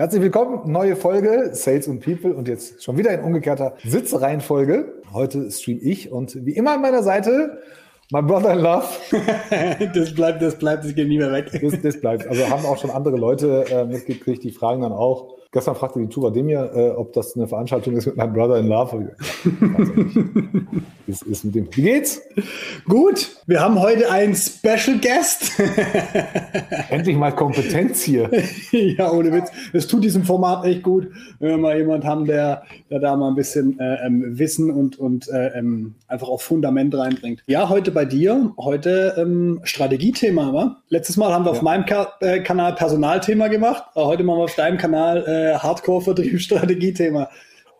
[0.00, 4.94] Herzlich willkommen, neue Folge Sales und People und jetzt schon wieder in umgekehrter Sitzreihenfolge.
[5.12, 7.58] Heute stream ich und wie immer an meiner Seite
[8.10, 8.86] My Brother in Love.
[9.94, 11.50] das bleibt, das bleibt, das geht nie mehr weg.
[11.62, 12.26] Das, das bleibt.
[12.26, 16.06] Also haben auch schon andere Leute äh, mitgekriegt, die fragen dann auch, Gestern fragte die
[16.06, 19.16] Tuba Demir, äh, ob das eine Veranstaltung ist mit meinem Brother in Love.
[21.08, 21.68] ist, ist mit dem.
[21.72, 22.22] Wie geht's?
[22.84, 23.36] Gut.
[23.48, 25.60] Wir haben heute einen Special Guest.
[26.90, 28.30] Endlich mal Kompetenz hier.
[28.72, 29.50] ja, ohne Witz.
[29.72, 31.08] Es tut diesem Format echt gut,
[31.40, 34.98] wenn wir mal jemanden haben, der, der da mal ein bisschen äh, ähm, Wissen und,
[34.98, 37.42] und äh, ähm, einfach auch Fundament reinbringt.
[37.46, 38.52] Ja, heute bei dir.
[38.56, 40.52] Heute ähm, Strategiethema.
[40.54, 40.76] Wa?
[40.88, 41.56] Letztes Mal haben wir ja.
[41.56, 43.82] auf meinem Ka äh, Kanal Personalthema gemacht.
[43.94, 47.28] Heute machen wir auf deinem Kanal äh, äh, Hardcore-Vertrieb-Strategie-Thema.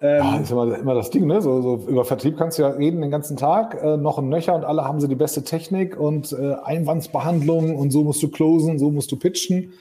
[0.02, 1.42] Ähm, ah, ist immer, immer, das Ding, ne?
[1.42, 4.54] So, so, über Vertrieb kannst du ja reden den ganzen Tag, äh, noch ein Nöcher
[4.54, 8.78] und alle haben sie die beste Technik und äh, Einwandsbehandlung und so musst du closen,
[8.78, 9.74] so musst du pitchen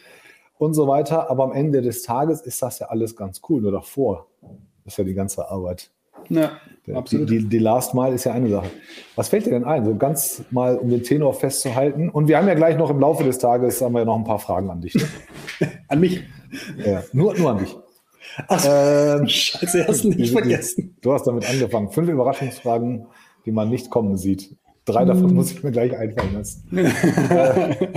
[0.57, 1.29] und so weiter.
[1.29, 3.61] Aber am Ende des Tages ist das ja alles ganz cool.
[3.61, 4.27] Nur davor
[4.85, 5.89] ist ja die ganze Arbeit.
[6.27, 6.51] Ja,
[6.85, 7.29] Der, absolut.
[7.29, 8.69] Die, die, die, Last Mile ist ja eine Sache.
[9.15, 9.85] Was fällt dir denn ein?
[9.85, 12.09] So ganz mal, um den Tenor festzuhalten.
[12.09, 14.25] Und wir haben ja gleich noch im Laufe des Tages haben wir ja noch ein
[14.25, 14.95] paar Fragen an dich.
[14.95, 15.03] Ne?
[15.87, 16.21] an mich?
[16.85, 17.75] Ja, nur, nur an dich.
[18.47, 20.95] Ach, ähm, Scheiße, hast du nicht vergessen.
[21.01, 21.91] Du hast damit angefangen.
[21.91, 23.07] Fünf Überraschungsfragen,
[23.45, 24.55] die man nicht kommen sieht.
[24.85, 25.35] Drei davon hm.
[25.35, 26.77] muss ich mir gleich einfallen lassen.
[26.77, 27.87] äh,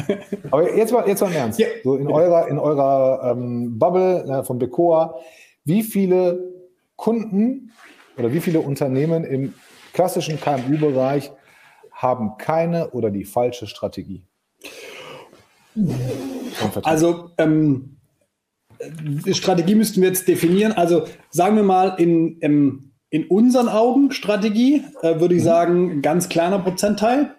[0.51, 1.59] aber jetzt mal, jetzt mal im Ernst.
[1.59, 1.67] Ja.
[1.85, 5.15] So in eurer, in eurer ähm, Bubble äh, von Becoa,
[5.65, 6.53] wie viele
[6.97, 7.73] Kunden
[8.19, 9.55] oder wie viele Unternehmen im
[9.95, 11.33] klassischen KMU-Bereich
[11.93, 14.25] haben keine oder die falsche Strategie?
[16.83, 17.97] Also ähm,
[19.33, 20.73] Strategie müssten wir jetzt definieren.
[20.73, 25.47] Also sagen wir mal, in, in, in unseren Augen Strategie äh, würde ich mhm.
[25.47, 27.35] sagen, ganz kleiner Prozentteil.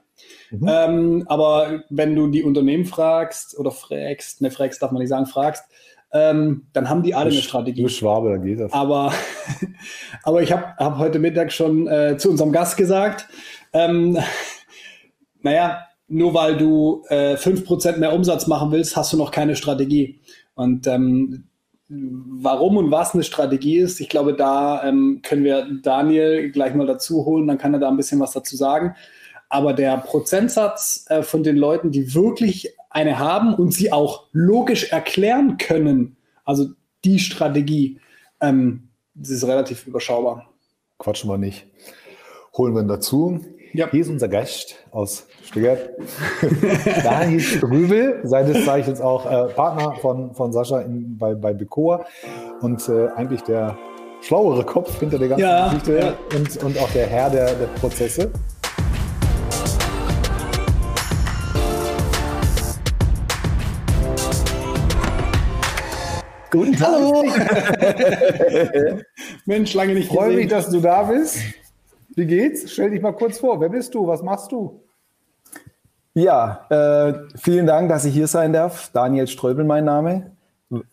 [0.51, 0.67] Mhm.
[0.69, 5.25] Ähm, aber wenn du die Unternehmen fragst oder fragst, ne, fragst darf man nicht sagen,
[5.25, 5.65] fragst,
[6.13, 7.81] ähm, dann haben die alle eine Strategie.
[7.81, 8.71] Du Schwabe, da geht das.
[8.71, 9.11] Aber,
[10.23, 13.27] aber ich habe hab heute Mittag schon äh, zu unserem Gast gesagt,
[13.73, 14.19] ähm,
[15.41, 20.21] naja, nur weil du äh, 5% mehr Umsatz machen willst, hast du noch keine Strategie.
[20.55, 21.45] Und ähm,
[21.87, 26.87] warum und was eine Strategie ist, ich glaube, da ähm, können wir Daniel gleich mal
[26.87, 28.95] dazu holen, dann kann er da ein bisschen was dazu sagen.
[29.49, 34.91] Aber der Prozentsatz äh, von den Leuten, die wirklich eine haben und sie auch logisch
[34.91, 36.67] erklären können, also
[37.03, 37.99] die Strategie,
[38.41, 40.49] ähm, das ist relativ überschaubar.
[40.97, 41.67] Quatschen wir nicht.
[42.57, 43.41] Holen wir ihn dazu.
[43.75, 43.89] Ja.
[43.89, 45.79] Hier ist unser Gast aus Stuttgart.
[47.03, 52.05] Daniel Rübel, seines Zeichens auch äh, Partner von, von Sascha in, bei, bei Becoa
[52.61, 53.75] und äh, eigentlich der
[54.21, 56.13] schlauere Kopf hinter der ganzen ja, Geschichte ja.
[56.37, 58.31] Und, und auch der Herr der, der Prozesse.
[66.51, 66.89] Guten Tag.
[66.89, 67.23] Hallo.
[69.47, 71.39] Mensch, lange nicht Freue mich, dass du da bist.
[72.15, 72.71] Wie geht's?
[72.71, 73.59] Stell dich mal kurz vor.
[73.59, 74.07] Wer bist du?
[74.07, 74.83] Was machst du?
[76.13, 78.91] Ja, äh, vielen Dank, dass ich hier sein darf.
[78.93, 80.31] Daniel Ströbel, mein Name.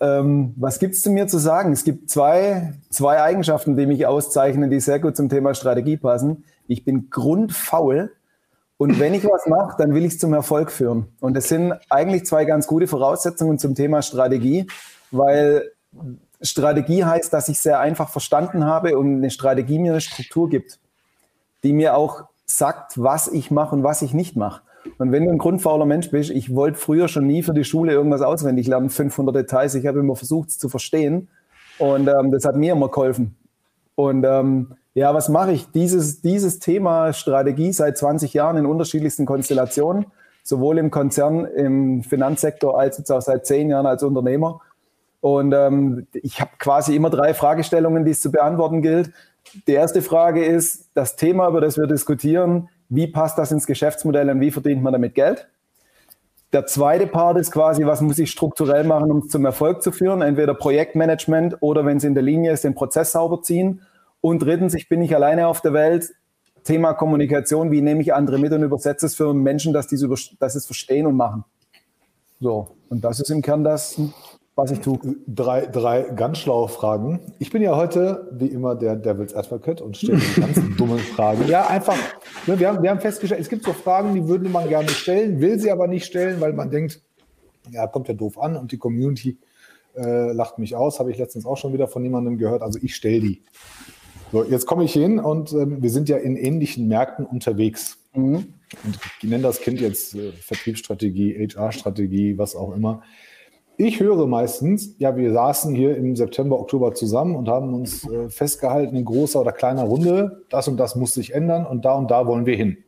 [0.01, 1.73] Ähm, was gibt es zu mir zu sagen?
[1.73, 6.45] Es gibt zwei, zwei Eigenschaften, die mich auszeichnen, die sehr gut zum Thema Strategie passen.
[6.67, 8.13] Ich bin grundfaul
[8.79, 11.09] und wenn ich was mache, dann will ich es zum Erfolg führen.
[11.21, 14.67] Und das sind eigentlich zwei ganz gute Voraussetzungen zum Thema Strategie,
[15.11, 15.71] weil
[16.41, 20.79] Strategie heißt, dass ich sehr einfach verstanden habe und eine Strategie mir eine Struktur gibt
[21.63, 24.63] die mir auch sagt, was ich mache und was ich nicht mache.
[24.99, 27.93] Und wenn du ein grundfauler Mensch bist, ich wollte früher schon nie für die Schule
[27.93, 29.75] irgendwas auswendig lernen, 500 Details.
[29.75, 31.29] Ich habe immer versucht, es zu verstehen.
[31.79, 33.37] Und ähm, das hat mir immer geholfen.
[33.95, 35.71] Und ähm, ja, was mache ich?
[35.71, 40.07] Dieses, dieses Thema Strategie seit 20 Jahren in unterschiedlichsten Konstellationen,
[40.43, 44.61] sowohl im Konzern, im Finanzsektor, als jetzt auch seit 10 Jahren als Unternehmer.
[45.21, 49.11] Und ähm, ich habe quasi immer drei Fragestellungen, die es zu beantworten gilt.
[49.67, 52.69] Die erste Frage ist das Thema, über das wir diskutieren.
[52.89, 55.49] Wie passt das ins Geschäftsmodell und wie verdient man damit Geld?
[56.53, 59.93] Der zweite Part ist quasi, was muss ich strukturell machen, um es zum Erfolg zu
[59.93, 60.21] führen?
[60.21, 63.83] Entweder Projektmanagement oder wenn es in der Linie ist, den Prozess sauber ziehen.
[64.21, 66.11] Und drittens, ich bin nicht alleine auf der Welt.
[66.65, 69.97] Thema Kommunikation, wie nehme ich andere mit und übersetze es für Menschen, dass, die
[70.39, 71.45] dass es verstehen und machen.
[72.41, 73.99] So, und das ist im Kern das,
[74.57, 74.99] was ich tue.
[75.27, 77.21] Drei, drei ganz schlaue Fragen.
[77.39, 81.47] Ich bin ja heute, wie immer, der Devil's Advocate und stelle ganz dummen Fragen.
[81.49, 81.97] Ja, einfach.
[82.47, 85.41] Ne, wir, haben, wir haben festgestellt, es gibt so Fragen, die würde man gerne stellen,
[85.41, 87.01] will sie aber nicht stellen, weil man denkt,
[87.71, 89.39] ja, kommt ja doof an und die Community
[89.97, 90.99] äh, lacht mich aus.
[90.99, 92.63] Habe ich letztens auch schon wieder von jemandem gehört.
[92.63, 93.43] Also ich stelle die.
[94.33, 97.99] So, jetzt komme ich hin und äh, wir sind ja in ähnlichen Märkten unterwegs.
[98.15, 98.55] Mhm.
[98.85, 103.03] Und ich nenne das Kind jetzt äh, Vertriebsstrategie, HR-Strategie, was auch immer.
[103.81, 108.29] Ich höre meistens, ja, wir saßen hier im September, Oktober zusammen und haben uns äh,
[108.29, 112.11] festgehalten in großer oder kleiner Runde, das und das muss sich ändern und da und
[112.11, 112.79] da wollen wir hin.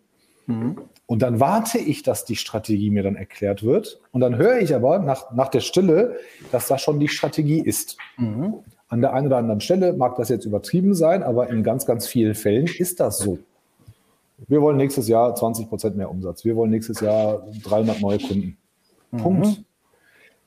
[0.46, 0.76] Mhm.
[1.06, 4.00] Und dann warte ich, dass die Strategie mir dann erklärt wird.
[4.12, 6.16] Und dann höre ich aber nach, nach der Stille,
[6.52, 7.96] dass das schon die Strategie ist.
[8.18, 8.56] Mhm.
[8.88, 12.06] An der einen oder anderen Stelle mag das jetzt übertrieben sein, aber in ganz, ganz
[12.06, 13.38] vielen Fällen ist das so.
[14.48, 16.44] Wir wollen nächstes Jahr 20 Prozent mehr Umsatz.
[16.44, 18.58] Wir wollen nächstes Jahr 300 neue Kunden.
[19.10, 19.18] Mhm.
[19.18, 19.64] Punkt.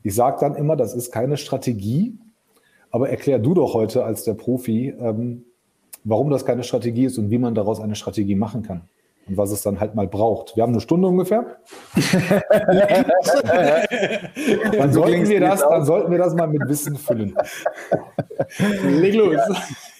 [0.05, 2.15] Ich sage dann immer, das ist keine Strategie,
[2.91, 5.45] aber erklär du doch heute als der Profi, ähm,
[6.03, 8.81] warum das keine Strategie ist und wie man daraus eine Strategie machen kann
[9.27, 10.55] und was es dann halt mal braucht.
[10.55, 11.57] Wir haben eine Stunde ungefähr.
[14.77, 17.35] dann, sollten wir das, dann sollten wir das mal mit Wissen füllen.
[18.83, 19.39] Leg los.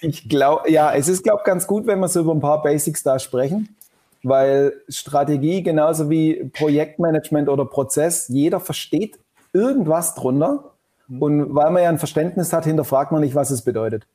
[0.02, 2.62] Ich glaube, ja, es ist, glaube ich, ganz gut, wenn wir so über ein paar
[2.62, 3.76] Basics da sprechen,
[4.22, 9.18] weil Strategie genauso wie Projektmanagement oder Prozess, jeder versteht
[9.56, 10.72] irgendwas drunter.
[11.08, 11.22] Mhm.
[11.22, 14.06] Und weil man ja ein Verständnis hat, hinterfragt man nicht, was es bedeutet.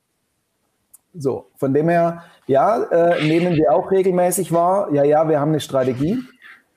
[1.14, 4.92] So, von dem her, ja, äh, nehmen wir auch regelmäßig wahr.
[4.92, 6.18] Ja, ja, wir haben eine Strategie,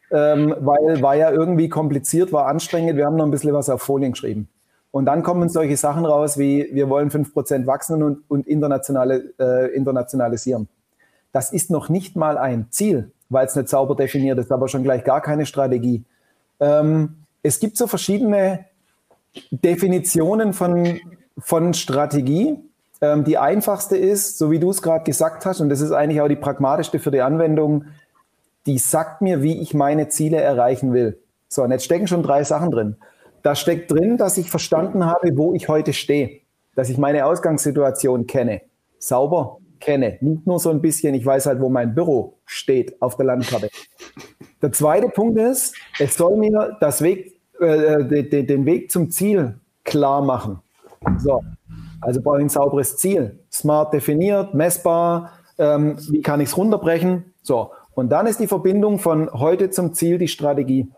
[0.10, 2.98] ähm, weil war ja irgendwie kompliziert, war anstrengend.
[2.98, 4.48] Wir haben noch ein bisschen was auf Folien geschrieben.
[4.90, 9.76] Und dann kommen solche Sachen raus wie, wir wollen 5% wachsen und, und internationale, äh,
[9.76, 10.68] internationalisieren.
[11.32, 14.84] Das ist noch nicht mal ein Ziel, weil es nicht sauber definiert ist, aber schon
[14.84, 16.04] gleich gar keine Strategie.
[16.60, 18.66] Ähm, es gibt so verschiedene
[19.52, 21.00] Definitionen von,
[21.38, 22.58] von Strategie.
[23.02, 26.22] Ähm, die einfachste ist, so wie du es gerade gesagt hast, und das ist eigentlich
[26.22, 27.86] auch die pragmatischste für die Anwendung,
[28.66, 31.20] die sagt mir, wie ich meine Ziele erreichen will.
[31.50, 32.96] So, und jetzt stecken schon drei Sachen drin.
[33.44, 36.40] Da steckt drin, dass ich verstanden habe, wo ich heute stehe,
[36.76, 38.62] dass ich meine Ausgangssituation kenne,
[39.00, 43.18] sauber kenne, nicht nur so ein bisschen, ich weiß halt, wo mein Büro steht auf
[43.18, 43.70] der Landkarte.
[44.62, 49.60] Der zweite Punkt ist, es soll mir das Weg, äh, de, den Weg zum Ziel
[49.84, 50.60] klar machen.
[51.18, 51.42] So,
[52.02, 55.32] also brauche ich ein sauberes Ziel, smart definiert, messbar.
[55.58, 57.34] Ähm, wie kann ich es runterbrechen?
[57.42, 60.90] So, und dann ist die Verbindung von heute zum Ziel die Strategie.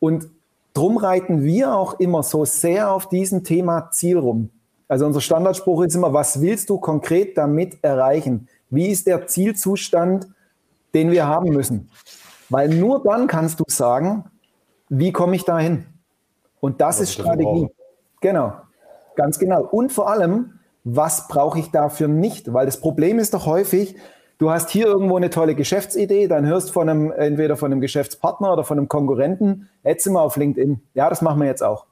[0.00, 0.28] Und
[0.74, 4.50] drum reiten wir auch immer so sehr auf diesem Thema Ziel rum.
[4.88, 8.48] Also unser Standardspruch ist immer, was willst du konkret damit erreichen?
[8.70, 10.28] Wie ist der Zielzustand,
[10.94, 11.90] den wir haben müssen?
[12.48, 14.24] Weil nur dann kannst du sagen,
[14.94, 15.86] wie komme ich dahin?
[16.60, 17.68] Und das, das ist Strategie.
[18.20, 18.52] Genau.
[19.16, 19.62] Ganz genau.
[19.62, 22.52] Und vor allem, was brauche ich dafür nicht?
[22.52, 23.96] Weil das Problem ist doch häufig,
[24.36, 28.52] du hast hier irgendwo eine tolle Geschäftsidee, dann hörst von einem, entweder von einem Geschäftspartner
[28.52, 30.82] oder von einem Konkurrenten, jetzt sind wir auf LinkedIn.
[30.92, 31.86] Ja, das machen wir jetzt auch.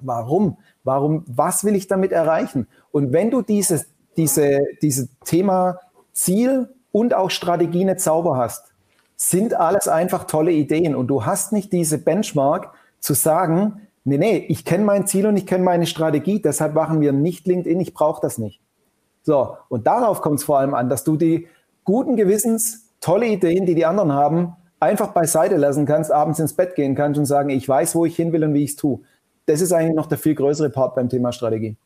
[0.00, 0.56] Warum?
[0.82, 2.68] Warum, was will ich damit erreichen?
[2.90, 3.86] Und wenn du dieses,
[4.16, 5.78] diese, dieses Thema
[6.12, 8.73] Ziel und auch Strategie nicht sauber hast,
[9.16, 14.44] sind alles einfach tolle Ideen und du hast nicht diese Benchmark zu sagen, Nee, nee,
[14.48, 17.94] ich kenne mein Ziel und ich kenne meine Strategie, deshalb machen wir nicht LinkedIn, ich
[17.94, 18.60] brauche das nicht.
[19.22, 21.48] So, und darauf kommt es vor allem an, dass du die
[21.84, 26.74] guten Gewissens, tolle Ideen, die die anderen haben, einfach beiseite lassen kannst, abends ins Bett
[26.74, 29.00] gehen kannst und sagen, ich weiß, wo ich hin will und wie ich es tue.
[29.46, 31.76] Das ist eigentlich noch der viel größere Part beim Thema Strategie.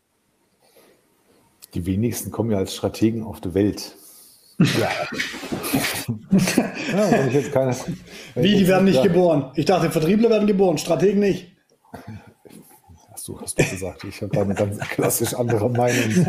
[1.74, 3.94] Die wenigsten kommen ja als Strategen auf die Welt.
[4.58, 4.90] Ja.
[6.92, 7.76] ja keine,
[8.34, 9.52] Wie, die werden nicht geboren?
[9.54, 11.56] Ich dachte, Vertriebler werden geboren, Strategen nicht.
[13.12, 14.04] Hast du, hast du gesagt.
[14.04, 16.24] Ich habe da eine ganz klassisch andere Meinung.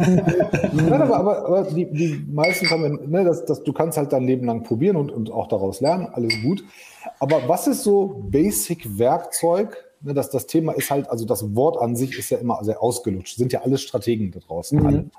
[0.73, 4.23] Nein, aber, aber, aber die, die meisten kommen, ne, das, das, du kannst halt dein
[4.23, 6.63] Leben lang probieren und, und auch daraus lernen, alles gut.
[7.19, 9.75] Aber was ist so Basic-Werkzeug?
[10.01, 12.81] Ne, das, das Thema ist halt, also das Wort an sich ist ja immer sehr
[12.81, 13.37] ausgelutscht.
[13.37, 14.79] Sind ja alles Strategen da draußen.
[14.79, 15.11] Mhm.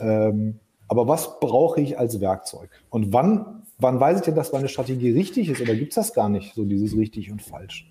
[0.00, 2.70] Ähm, aber was brauche ich als Werkzeug?
[2.90, 5.60] Und wann, wann weiß ich denn, dass meine Strategie richtig ist?
[5.60, 7.90] Oder gibt es das gar nicht, so dieses richtig und falsch?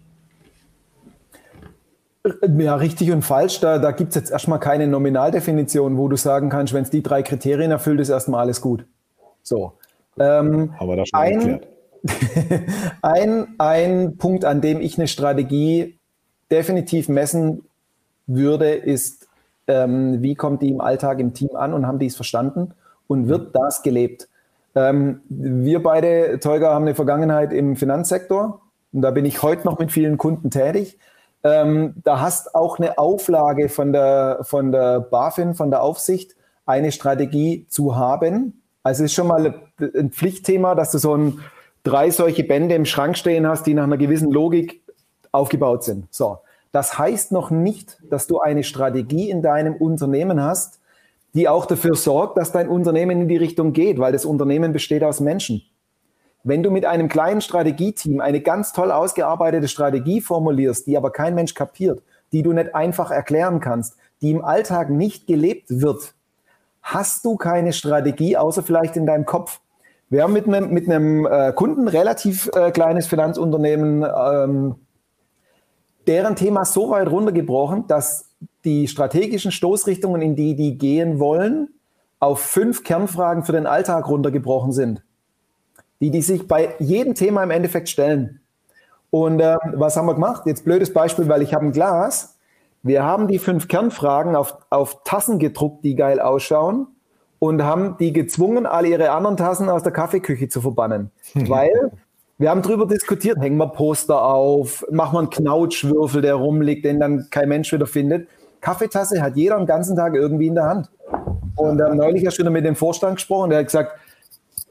[2.58, 6.50] Ja, richtig und falsch, da, da gibt es jetzt erstmal keine Nominaldefinition, wo du sagen
[6.50, 8.86] kannst, wenn es die drei Kriterien erfüllt, ist erstmal alles gut.
[9.44, 9.74] So.
[10.18, 11.68] Ähm, Aber das schon ein, erklärt.
[13.04, 16.00] ein, ein Punkt, an dem ich eine Strategie
[16.50, 17.66] definitiv messen
[18.26, 19.28] würde, ist,
[19.68, 22.74] ähm, wie kommt die im Alltag im Team an und haben die es verstanden
[23.08, 24.28] und wird das gelebt?
[24.76, 28.62] Ähm, wir beide, Tolga, haben eine Vergangenheit im Finanzsektor
[28.94, 30.98] und da bin ich heute noch mit vielen Kunden tätig.
[31.44, 36.36] Ähm, da hast auch eine Auflage von der, von der BaFin, von der Aufsicht,
[36.66, 38.62] eine Strategie zu haben.
[38.84, 41.40] Also es ist schon mal ein Pflichtthema, dass du so ein,
[41.84, 44.82] drei solche Bände im Schrank stehen hast, die nach einer gewissen Logik
[45.32, 46.08] aufgebaut sind.
[46.14, 46.40] So.
[46.72, 50.80] Das heißt noch nicht, dass du eine Strategie in deinem Unternehmen hast,
[51.36, 55.04] die auch dafür sorgt, dass dein Unternehmen in die Richtung geht, weil das Unternehmen besteht
[55.04, 55.62] aus Menschen.
[56.44, 61.36] Wenn du mit einem kleinen Strategieteam eine ganz toll ausgearbeitete Strategie formulierst, die aber kein
[61.36, 62.02] Mensch kapiert,
[62.32, 66.14] die du nicht einfach erklären kannst, die im Alltag nicht gelebt wird,
[66.82, 69.60] hast du keine Strategie, außer vielleicht in deinem Kopf.
[70.10, 74.76] Wir haben mit einem, mit einem äh, Kunden, relativ äh, kleines Finanzunternehmen, ähm,
[76.08, 78.30] deren Thema so weit runtergebrochen, dass
[78.66, 81.70] die strategischen Stoßrichtungen, in die die gehen wollen,
[82.20, 85.04] auf fünf Kernfragen für den Alltag runtergebrochen sind,
[86.02, 88.42] die die sich bei jedem Thema im Endeffekt stellen.
[89.12, 90.44] Und äh, was haben wir gemacht?
[90.46, 92.38] Jetzt blödes Beispiel, weil ich habe ein Glas.
[92.84, 96.88] Wir haben die fünf Kernfragen auf, auf Tassen gedruckt, die geil ausschauen
[97.40, 101.12] und haben die gezwungen, alle ihre anderen Tassen aus der Kaffeeküche zu verbannen.
[101.34, 101.92] weil
[102.38, 107.00] wir haben darüber diskutiert, hängen wir Poster auf, machen wir einen Knautschwürfel, der rumliegt, den
[107.00, 108.28] dann kein Mensch wieder findet.
[108.66, 110.90] Kaffeetasse hat jeder den ganzen Tag irgendwie in der Hand.
[111.56, 113.92] Und ähm, neulich hast du mit dem Vorstand gesprochen, der hat gesagt,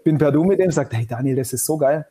[0.02, 2.04] bin per Du mit dem, sagt, hey Daniel, das ist so geil.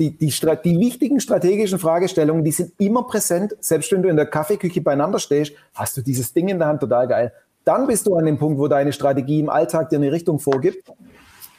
[0.00, 0.34] Die, die,
[0.64, 3.54] die wichtigen strategischen Fragestellungen, die sind immer präsent.
[3.60, 6.80] Selbst wenn du in der Kaffeeküche beieinander stehst, hast du dieses Ding in der Hand,
[6.80, 7.32] total geil.
[7.64, 10.90] Dann bist du an dem Punkt, wo deine Strategie im Alltag dir eine Richtung vorgibt.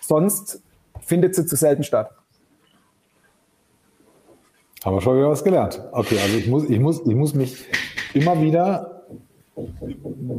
[0.02, 0.62] Sonst
[1.00, 2.12] findet sie zu selten statt.
[4.84, 5.82] Haben wir schon wieder was gelernt.
[5.94, 7.66] Okay, also ich muss, ich muss, ich muss mich
[8.14, 8.91] immer wieder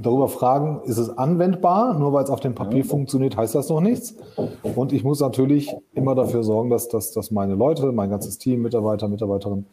[0.02, 1.99] darüber fragen, ist es anwendbar?
[1.99, 4.17] Nur weil es auf dem Papier funktioniert, heißt das noch nichts.
[4.75, 8.62] Und ich muss natürlich immer dafür sorgen, dass, dass, dass meine Leute, mein ganzes Team,
[8.62, 9.67] Mitarbeiter, Mitarbeiterinnen,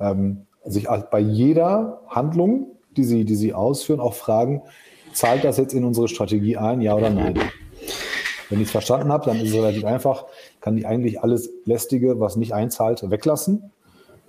[0.00, 4.62] ähm, sich bei jeder Handlung, die sie, die sie ausführen, auch fragen,
[5.12, 7.38] zahlt das jetzt in unsere Strategie ein, ja oder nein?
[8.48, 10.26] Wenn ich es verstanden habe, dann ist es relativ einfach,
[10.60, 13.70] kann ich eigentlich alles Lästige, was nicht einzahlt, weglassen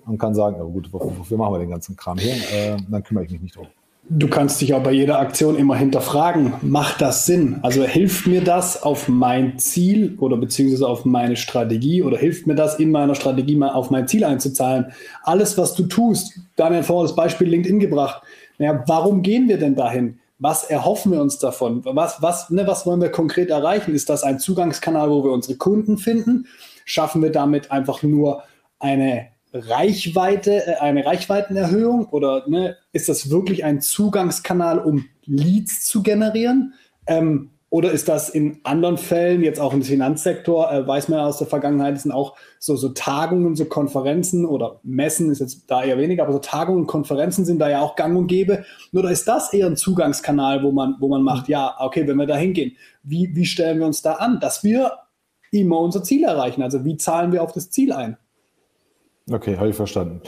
[0.06, 2.34] und kann sagen, oh gut, wofür machen wir den ganzen Kram hier?
[2.34, 3.66] Äh, dann kümmere ich mich nicht drum.
[4.10, 7.58] Du kannst dich auch bei jeder Aktion immer hinterfragen, macht das Sinn?
[7.62, 12.54] Also hilft mir das auf mein Ziel oder beziehungsweise auf meine Strategie oder hilft mir
[12.54, 14.92] das in meiner Strategie mal auf mein Ziel einzuzahlen?
[15.22, 18.22] Alles, was du tust, Daniel vorher das Beispiel LinkedIn gebracht.
[18.58, 20.18] Naja, warum gehen wir denn dahin?
[20.38, 21.82] Was erhoffen wir uns davon?
[21.86, 23.94] Was, was, ne, was wollen wir konkret erreichen?
[23.94, 26.46] Ist das ein Zugangskanal, wo wir unsere Kunden finden?
[26.84, 28.42] Schaffen wir damit einfach nur
[28.78, 36.02] eine Reichweite, äh, eine Reichweitenerhöhung oder ne, ist das wirklich ein Zugangskanal, um Leads zu
[36.02, 36.74] generieren?
[37.06, 41.26] Ähm, oder ist das in anderen Fällen, jetzt auch im Finanzsektor, äh, weiß man ja
[41.26, 45.82] aus der Vergangenheit, sind auch so, so Tagungen, so Konferenzen oder Messen ist jetzt da
[45.82, 48.64] eher weniger, aber so Tagungen und Konferenzen sind da ja auch gang und gäbe.
[48.92, 52.26] Oder ist das eher ein Zugangskanal, wo man, wo man macht, ja, okay, wenn wir
[52.26, 54.92] da hingehen, wie, wie stellen wir uns da an, dass wir
[55.50, 56.62] immer unser Ziel erreichen?
[56.62, 58.16] Also wie zahlen wir auf das Ziel ein?
[59.28, 60.20] Okay, habe ich verstanden.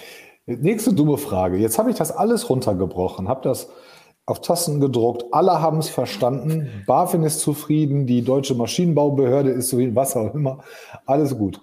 [0.47, 1.57] Nächste dumme Frage.
[1.57, 3.69] Jetzt habe ich das alles runtergebrochen, habe das
[4.27, 9.95] auf Tassen gedruckt, alle haben es verstanden, BaFin ist zufrieden, die deutsche Maschinenbaubehörde ist zufrieden,
[9.95, 10.59] was auch immer,
[11.05, 11.61] alles gut.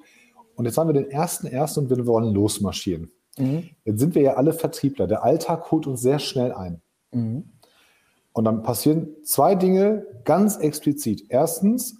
[0.56, 3.12] Und jetzt haben wir den ersten ersten und wir wollen losmarschieren.
[3.38, 3.70] Mhm.
[3.84, 5.08] Jetzt sind wir ja alle Vertriebler.
[5.08, 6.82] Der Alltag holt uns sehr schnell ein.
[7.12, 7.52] Mhm.
[8.34, 11.26] Und dann passieren zwei Dinge ganz explizit.
[11.30, 11.98] Erstens,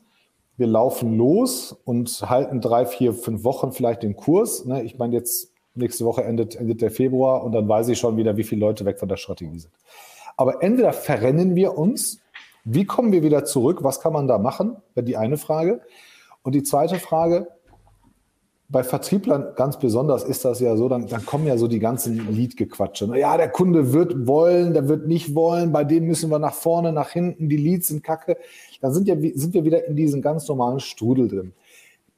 [0.58, 4.66] wir laufen los und halten drei, vier, fünf Wochen vielleicht den Kurs.
[4.66, 4.84] Ne?
[4.84, 8.38] Ich meine, jetzt nächste Woche endet, endet der Februar und dann weiß ich schon wieder,
[8.38, 9.74] wie viele Leute weg von der Strategie sind.
[10.38, 12.20] Aber entweder verrennen wir uns,
[12.64, 15.82] wie kommen wir wieder zurück, was kann man da machen, wäre die eine Frage.
[16.44, 17.48] Und die zweite Frage,
[18.70, 22.34] bei Vertrieblern ganz besonders ist das ja so, dann, dann kommen ja so die ganzen
[22.34, 23.06] Lead-Gequatsche.
[23.18, 26.92] Ja, der Kunde wird wollen, der wird nicht wollen, bei dem müssen wir nach vorne,
[26.92, 28.38] nach hinten, die Leads sind kacke.
[28.82, 31.54] Dann sind, ja, sind wir wieder in diesem ganz normalen Strudel drin.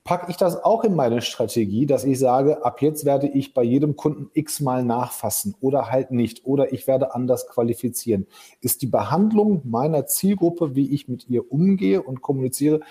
[0.06, 3.64] Packe ich das auch in meine Strategie, dass ich sage, ab jetzt werde ich bei
[3.64, 8.28] jedem Kunden x-mal nachfassen oder halt nicht oder ich werde anders qualifizieren.
[8.62, 12.82] Ist die Behandlung meiner Zielgruppe, wie ich mit ihr umgehe und kommuniziere,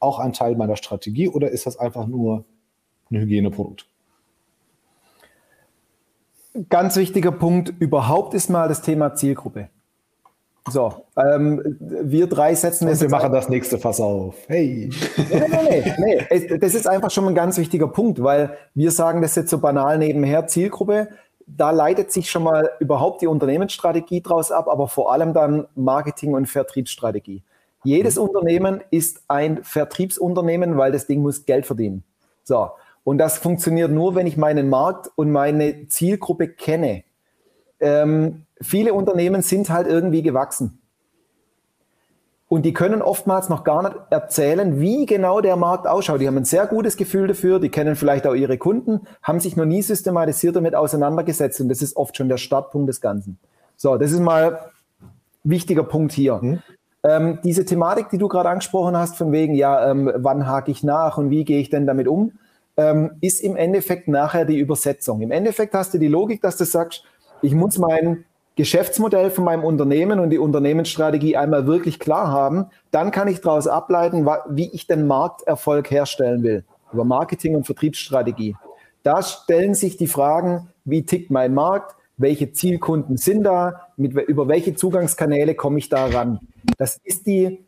[0.00, 2.46] auch ein Teil meiner Strategie oder ist das einfach nur
[3.10, 3.86] ein Hygieneprodukt.
[6.70, 9.68] Ganz wichtiger Punkt überhaupt ist mal das Thema Zielgruppe.
[10.68, 13.00] So, ähm, wir drei setzen es.
[13.00, 14.36] Wir machen das nächste Fass auf.
[14.46, 14.90] Hey.
[15.16, 16.58] Nee, nee, nee, nee.
[16.58, 19.98] Das ist einfach schon ein ganz wichtiger Punkt, weil wir sagen das jetzt so banal
[19.98, 21.08] nebenher, Zielgruppe.
[21.48, 26.34] Da leitet sich schon mal überhaupt die Unternehmensstrategie draus ab, aber vor allem dann Marketing-
[26.34, 27.42] und Vertriebsstrategie.
[27.82, 28.22] Jedes mhm.
[28.22, 32.04] Unternehmen ist ein Vertriebsunternehmen, weil das Ding muss Geld verdienen.
[32.44, 32.70] So,
[33.04, 37.02] und das funktioniert nur, wenn ich meinen Markt und meine Zielgruppe kenne.
[37.80, 40.78] Ähm, viele Unternehmen sind halt irgendwie gewachsen.
[42.48, 46.20] Und die können oftmals noch gar nicht erzählen, wie genau der Markt ausschaut.
[46.20, 49.56] Die haben ein sehr gutes Gefühl dafür, die kennen vielleicht auch ihre Kunden, haben sich
[49.56, 51.62] noch nie systematisiert damit auseinandergesetzt.
[51.62, 53.38] Und das ist oft schon der Startpunkt des Ganzen.
[53.76, 54.58] So, das ist mal
[55.00, 55.10] ein
[55.44, 56.40] wichtiger Punkt hier.
[56.42, 56.62] Mhm.
[57.04, 60.84] Ähm, diese Thematik, die du gerade angesprochen hast, von wegen, ja, ähm, wann hake ich
[60.84, 62.32] nach und wie gehe ich denn damit um?
[62.76, 65.20] ähm, ist im Endeffekt nachher die Übersetzung.
[65.20, 67.04] Im Endeffekt hast du die Logik, dass du sagst,
[67.42, 68.24] ich muss mein
[68.62, 73.66] Geschäftsmodell von meinem Unternehmen und die Unternehmensstrategie einmal wirklich klar haben, dann kann ich daraus
[73.66, 76.62] ableiten, wie ich den Markterfolg herstellen will.
[76.92, 78.54] Über Marketing und Vertriebsstrategie.
[79.02, 84.46] Da stellen sich die Fragen, wie tickt mein Markt, welche Zielkunden sind da, mit, über
[84.46, 86.38] welche Zugangskanäle komme ich da ran.
[86.78, 87.64] Das ist die,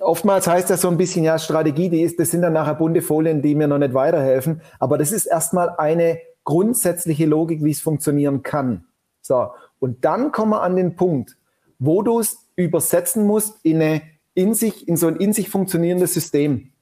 [0.00, 3.02] oftmals heißt das so ein bisschen, ja, Strategie, die ist, das sind dann nachher bunte
[3.02, 7.82] Folien, die mir noch nicht weiterhelfen, aber das ist erstmal eine grundsätzliche Logik, wie es
[7.82, 8.86] funktionieren kann.
[9.22, 11.36] So, und dann kommen wir an den Punkt,
[11.78, 14.02] wo du es übersetzen musst in, eine,
[14.34, 16.72] in, sich, in so ein in sich funktionierendes System.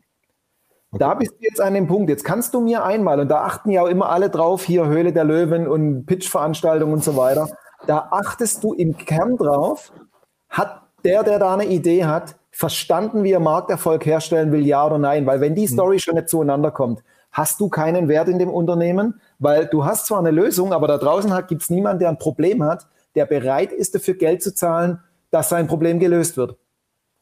[0.90, 0.99] Okay.
[0.99, 2.09] Da bist du jetzt an dem Punkt.
[2.09, 5.12] Jetzt kannst du mir einmal, und da achten ja auch immer alle drauf, hier Höhle
[5.12, 7.49] der Löwen und Pitch-Veranstaltungen und so weiter.
[7.87, 9.92] Da achtest du im Kern drauf,
[10.49, 14.99] hat der, der da eine Idee hat, verstanden, wie er Markterfolg herstellen will, ja oder
[14.99, 15.26] nein?
[15.26, 15.75] Weil wenn die hm.
[15.75, 20.06] Story schon nicht zueinander kommt, hast du keinen Wert in dem Unternehmen, weil du hast
[20.06, 23.73] zwar eine Lösung, aber da draußen gibt es niemanden, der ein Problem hat, der bereit
[23.73, 26.56] ist, dafür Geld zu zahlen, dass sein Problem gelöst wird.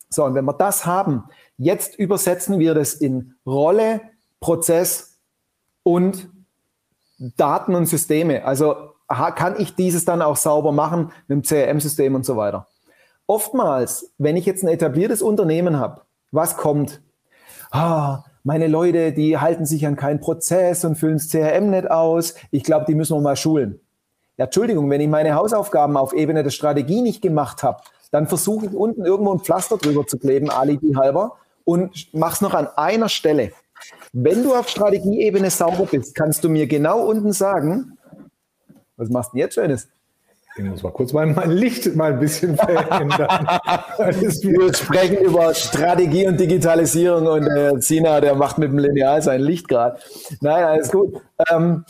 [0.08, 1.24] So, und wenn wir das haben,
[1.58, 4.00] jetzt übersetzen wir das in Rolle,
[4.40, 5.18] Prozess
[5.82, 6.28] und
[7.18, 8.44] Daten und Systeme.
[8.44, 12.68] Also kann ich dieses dann auch sauber machen mit dem CRM-System und so weiter.
[13.26, 17.00] Oftmals, wenn ich jetzt ein etabliertes Unternehmen habe, was kommt?
[17.70, 22.36] Ah, meine Leute, die halten sich an keinen Prozess und füllen das CRM nicht aus.
[22.52, 23.80] Ich glaube, die müssen wir mal schulen.
[24.36, 28.66] Ja, Entschuldigung, wenn ich meine Hausaufgaben auf Ebene der Strategie nicht gemacht habe, dann versuche
[28.66, 33.08] ich unten irgendwo ein Pflaster drüber zu kleben, alibi halber, und mach's noch an einer
[33.08, 33.50] Stelle.
[34.12, 37.98] Wenn du auf Strategieebene sauber bist, kannst du mir genau unten sagen,
[38.96, 39.88] was machst du jetzt Schönes?
[40.58, 43.28] Ich muss mal kurz mein, mein Licht mal ein bisschen verändern.
[43.98, 49.42] Wir sprechen über Strategie und Digitalisierung und äh, Sina, der macht mit dem Lineal sein
[49.42, 49.98] Licht gerade.
[50.40, 51.20] Nein, alles gut.
[51.50, 51.84] Ähm,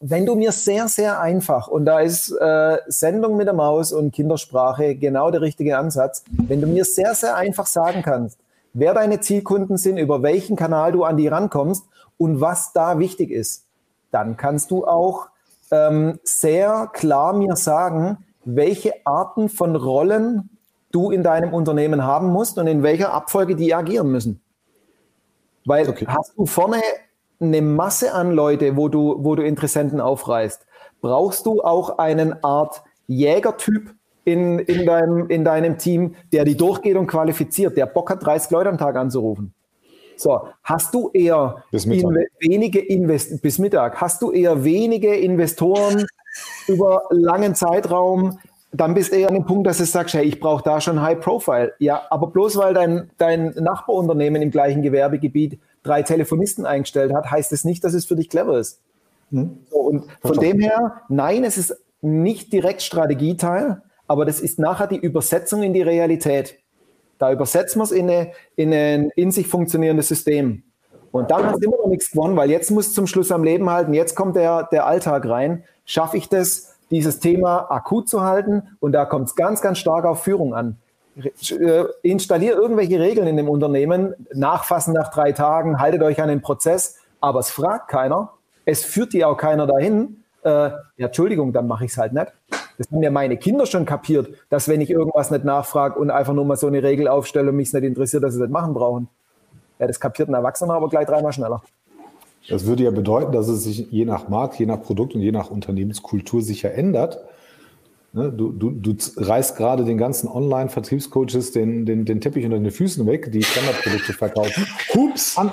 [0.00, 4.12] wenn du mir sehr, sehr einfach, und da ist äh, Sendung mit der Maus und
[4.14, 8.38] Kindersprache genau der richtige Ansatz, wenn du mir sehr, sehr einfach sagen kannst,
[8.72, 11.84] wer deine Zielkunden sind, über welchen Kanal du an die rankommst
[12.16, 13.64] und was da wichtig ist,
[14.12, 15.28] dann kannst du auch
[15.72, 20.50] ähm, sehr klar mir sagen, welche Arten von Rollen
[20.90, 24.40] du in deinem Unternehmen haben musst und in welcher Abfolge die agieren müssen.
[25.64, 26.06] Weil okay.
[26.08, 26.80] hast du vorne
[27.40, 30.66] eine Masse an Leute, wo du, wo du Interessenten aufreißt,
[31.00, 36.96] brauchst du auch einen Art Jägertyp in, in, deinem, in deinem Team, der die durchgeht
[36.96, 39.54] und qualifiziert, der Bock hat, 30 Leute am Tag anzurufen.
[40.18, 46.06] So, hast du eher inve wenige Invest bis Mittag, hast du eher wenige Investoren
[46.66, 48.38] über langen Zeitraum,
[48.72, 51.00] dann bist du eher an dem Punkt, dass du sagst, hey, ich brauche da schon
[51.00, 51.72] High Profile.
[51.78, 57.52] Ja, aber bloß weil dein, dein Nachbarunternehmen im gleichen Gewerbegebiet drei Telefonisten eingestellt hat, heißt
[57.52, 58.80] es das nicht, dass es für dich clever ist.
[59.30, 59.58] Hm?
[59.70, 64.86] So, und von dem her, nein, es ist nicht direkt Strategieteil, aber das ist nachher
[64.86, 66.58] die Übersetzung in die Realität.
[67.18, 70.62] Da übersetzen wir es in, eine, in ein in sich funktionierendes System.
[71.10, 73.68] Und dann hast du immer noch nichts gewonnen, weil jetzt muss zum Schluss am Leben
[73.70, 73.94] halten.
[73.94, 75.64] Jetzt kommt der, der Alltag rein.
[75.84, 78.76] Schaffe ich das, dieses Thema akut zu halten?
[78.80, 80.76] Und da kommt es ganz, ganz stark auf Führung an.
[81.50, 86.42] Äh, installier irgendwelche Regeln in dem Unternehmen, nachfassen nach drei Tagen, haltet euch an den
[86.42, 90.17] Prozess, aber es fragt keiner, es führt dir auch keiner dahin.
[90.42, 92.32] Äh, ja, Entschuldigung, dann mache ich es halt nicht.
[92.78, 96.32] Das haben ja meine Kinder schon kapiert, dass wenn ich irgendwas nicht nachfrage und einfach
[96.32, 99.08] nur mal so eine Regel aufstelle und mich nicht interessiert, dass sie das machen brauchen.
[99.80, 101.62] Ja, das kapiert ein Erwachsener aber gleich dreimal schneller.
[102.48, 105.32] Das würde ja bedeuten, dass es sich je nach Markt, je nach Produkt und je
[105.32, 107.18] nach Unternehmenskultur sicher ändert.
[108.12, 112.70] Ne, du, du, du reißt gerade den ganzen Online-Vertriebscoaches den, den, den Teppich unter den
[112.70, 114.66] Füßen weg, die Standardprodukte verkaufen.
[114.94, 115.36] Hups!
[115.36, 115.50] An,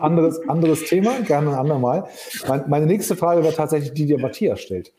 [0.00, 2.04] anderes, anderes Thema, gerne ein andermal.
[2.46, 4.94] Mein, meine nächste Frage war tatsächlich die, die der Matthias stellt.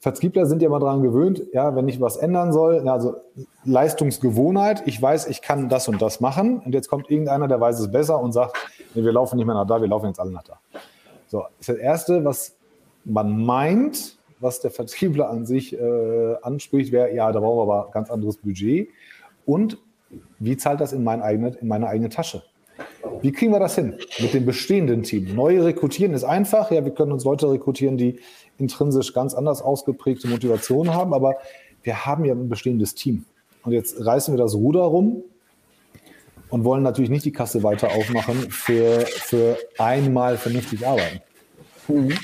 [0.00, 3.16] Vertriebler sind ja mal daran gewöhnt, ja, wenn ich was ändern soll, also
[3.64, 7.80] Leistungsgewohnheit, ich weiß, ich kann das und das machen und jetzt kommt irgendeiner, der weiß
[7.80, 8.56] es besser und sagt,
[8.94, 10.58] nee, wir laufen nicht mehr nach da, wir laufen jetzt alle nach da.
[11.26, 12.56] So, das ist das Erste, was
[13.04, 17.90] man meint, was der Vertriebler an sich äh, anspricht, wäre, ja, da brauchen wir aber
[17.92, 18.88] ganz anderes Budget
[19.44, 19.78] und
[20.38, 22.42] wie zahlt das in, mein eigene, in meine eigene Tasche?
[23.20, 25.34] Wie kriegen wir das hin mit dem bestehenden Team?
[25.34, 26.70] Neue rekrutieren ist einfach.
[26.70, 28.18] Ja, wir können uns Leute rekrutieren, die
[28.58, 31.36] intrinsisch ganz anders ausgeprägte Motivation haben, aber
[31.82, 33.24] wir haben ja ein bestehendes Team.
[33.62, 35.22] Und jetzt reißen wir das Ruder rum
[36.48, 41.20] und wollen natürlich nicht die Kasse weiter aufmachen für, für einmal vernünftig arbeiten.
[41.88, 42.14] Mhm.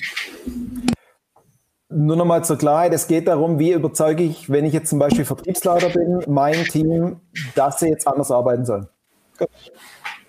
[1.88, 5.25] Nur nochmal zur Klarheit, es geht darum, wie überzeuge ich, wenn ich jetzt zum Beispiel
[5.25, 7.20] Vertriebsleiter bin, mein Team,
[7.55, 8.88] dass sie jetzt anders arbeiten sollen.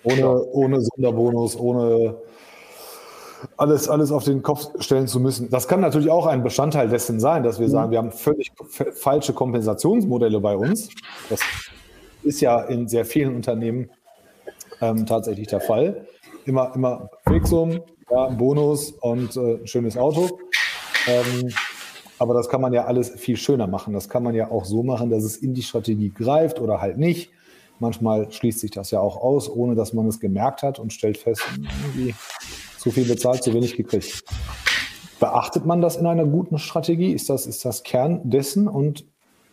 [0.04, 2.16] Ohne, ohne Sonderbonus, ohne
[3.56, 5.50] alles, alles auf den Kopf stellen zu müssen.
[5.50, 8.52] Das kann natürlich auch ein Bestandteil dessen sein, dass wir sagen, wir haben völlig
[8.94, 10.88] falsche Kompensationsmodelle bei uns.
[11.28, 11.40] Das
[12.22, 13.90] ist ja in sehr vielen Unternehmen
[14.80, 16.06] ähm, tatsächlich der Fall.
[16.44, 20.38] Immer, immer Fixum, ja, Bonus und äh, ein schönes Auto.
[21.08, 21.48] Ähm,
[22.18, 23.94] aber das kann man ja alles viel schöner machen.
[23.94, 26.98] Das kann man ja auch so machen, dass es in die Strategie greift oder halt
[26.98, 27.30] nicht.
[27.80, 31.16] Manchmal schließt sich das ja auch aus, ohne dass man es gemerkt hat und stellt
[31.16, 31.42] fest,
[31.84, 32.14] irgendwie
[32.76, 34.24] zu viel bezahlt, zu wenig gekriegt.
[35.20, 37.12] Beachtet man das in einer guten Strategie?
[37.12, 38.66] Ist das, ist das Kern dessen?
[38.66, 39.04] Und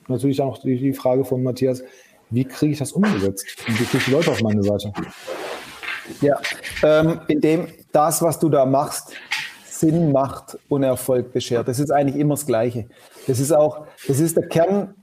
[0.07, 1.83] natürlich dann auch die, die Frage von Matthias,
[2.31, 3.45] wie kriege ich das umgesetzt?
[3.67, 4.91] Und wie kriege ich die Leute auf meine Seite?
[6.21, 6.39] Ja,
[6.83, 9.13] ähm, indem das, was du da machst,
[9.79, 11.67] Sinn macht und Erfolg beschert.
[11.67, 12.87] Das ist eigentlich immer das Gleiche.
[13.27, 14.95] Das ist auch, das ist der Kern.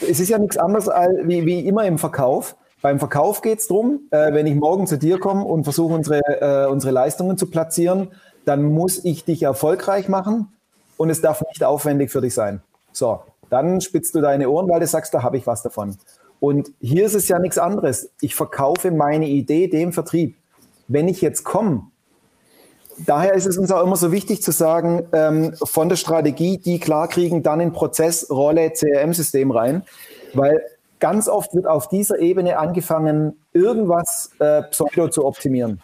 [0.00, 2.56] Es ist ja nichts anderes als wie, wie immer im Verkauf.
[2.80, 6.20] Beim Verkauf geht es darum, äh, wenn ich morgen zu dir komme und versuche, unsere,
[6.40, 8.12] äh, unsere Leistungen zu platzieren,
[8.44, 10.48] dann muss ich dich erfolgreich machen
[10.96, 12.62] und es darf nicht aufwendig für dich sein.
[12.92, 15.96] So, dann spitzt du deine Ohren, weil du sagst, da habe ich was davon.
[16.40, 18.10] Und hier ist es ja nichts anderes.
[18.20, 20.36] Ich verkaufe meine Idee dem Vertrieb.
[20.86, 21.90] Wenn ich jetzt komme
[23.06, 26.78] daher ist es uns auch immer so wichtig zu sagen, ähm, von der Strategie, die
[26.78, 29.82] klar kriegen, dann in Prozess, Rolle, CRM-System rein,
[30.34, 30.62] weil
[31.00, 35.80] ganz oft wird auf dieser Ebene angefangen, irgendwas äh, pseudo zu optimieren.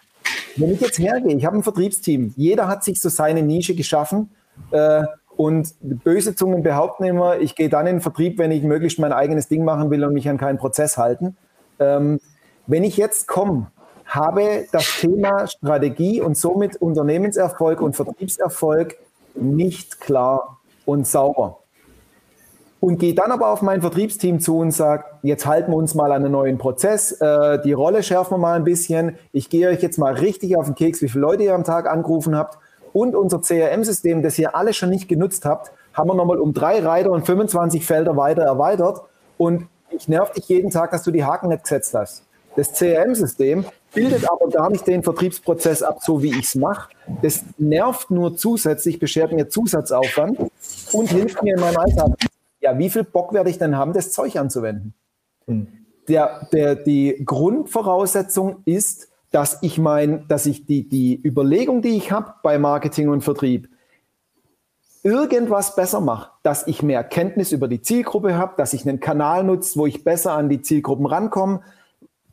[0.57, 4.31] Wenn ich jetzt hergehe, ich habe ein Vertriebsteam, jeder hat sich so seine Nische geschaffen
[4.71, 5.03] äh,
[5.37, 9.13] und böse Zungen behaupten immer, ich gehe dann in den Vertrieb, wenn ich möglichst mein
[9.13, 11.37] eigenes Ding machen will und mich an keinen Prozess halten.
[11.81, 12.21] Ähm,
[12.67, 13.71] wenn ich jetzt komme
[14.15, 18.97] habe das Thema Strategie und somit Unternehmenserfolg und Vertriebserfolg
[19.35, 21.59] nicht klar und sauber.
[22.81, 26.13] Und gehe dann aber auf mein Vertriebsteam zu und sage, jetzt halten wir uns mal
[26.13, 29.81] an einen neuen Prozess, äh, die Rolle schärfen wir mal ein bisschen, ich gehe euch
[29.81, 32.59] jetzt mal richtig auf den Keks, wie viele Leute ihr am Tag angerufen habt
[32.93, 36.81] und unser CRM-System, das ihr alle schon nicht genutzt habt, haben wir nochmal um drei
[36.81, 39.01] Reiter und 25 Felder weiter erweitert
[39.39, 42.25] und ich nerv dich jeden Tag, dass du die Haken nicht gesetzt hast.
[42.57, 43.65] Das CRM-System
[43.95, 46.91] bildet aber gar nicht den Vertriebsprozess ab, so wie ich es mache.
[47.23, 50.39] Das nervt nur zusätzlich, beschert mir Zusatzaufwand
[50.93, 52.11] und hilft mir in meinem Alltag.
[52.61, 54.95] Ja, wie viel Bock werde ich denn haben, das Zeug anzuwenden?
[55.47, 55.69] Hm.
[56.09, 62.13] Der, der, die Grundvoraussetzung ist, dass ich mein, dass ich die, die Überlegung, die ich
[62.13, 63.69] habe bei Marketing und Vertrieb,
[65.03, 69.45] irgendwas besser mache, dass ich mehr Kenntnis über die Zielgruppe habe, dass ich einen Kanal
[69.45, 71.61] nutze, wo ich besser an die Zielgruppen rankomme,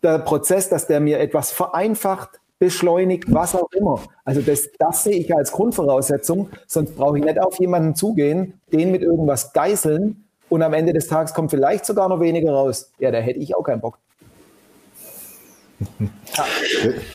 [0.04, 4.00] der Prozess, dass der mir etwas vereinfacht, beschleunigt, was auch immer.
[4.24, 8.92] Also das, das sehe ich als Grundvoraussetzung, sonst brauche ich nicht auf jemanden zugehen, den
[8.92, 12.92] mit irgendwas geißeln und am Ende des Tages kommt vielleicht sogar noch weniger raus.
[13.00, 13.98] Ja, da hätte ich auch keinen Bock.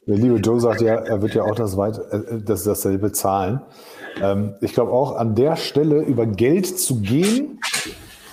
[0.06, 3.60] Der liebe Joe sagt ja, er wird ja auch das, weit, äh, das dasselbe zahlen.
[4.20, 7.60] Ähm, ich glaube auch, an der Stelle über Geld zu gehen,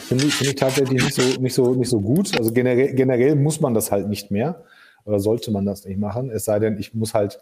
[0.07, 2.37] Finde ich, find ich tatsächlich nicht so, nicht, so, nicht so gut.
[2.37, 4.63] Also generell, generell muss man das halt nicht mehr
[5.05, 6.29] oder sollte man das nicht machen.
[6.29, 7.39] Es sei denn, ich muss halt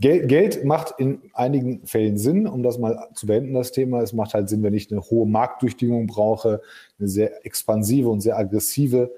[0.00, 4.00] Geld, Geld macht in einigen Fällen Sinn, um das mal zu beenden, das Thema.
[4.00, 6.62] Es macht halt Sinn, wenn ich eine hohe Marktdurchdringung brauche,
[6.98, 9.12] eine sehr expansive und sehr aggressive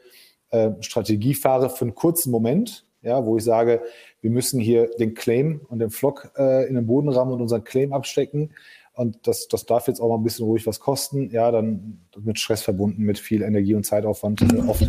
[0.50, 3.82] äh, Strategie fahre für einen kurzen Moment, ja, wo ich sage,
[4.22, 7.64] wir müssen hier den Claim und den Flock äh, in den Boden rammen und unseren
[7.64, 8.50] Claim abstecken
[8.94, 12.38] und das, das darf jetzt auch mal ein bisschen ruhig was kosten, ja, dann mit
[12.38, 14.87] Stress verbunden, mit viel Energie und Zeitaufwand äh, oft,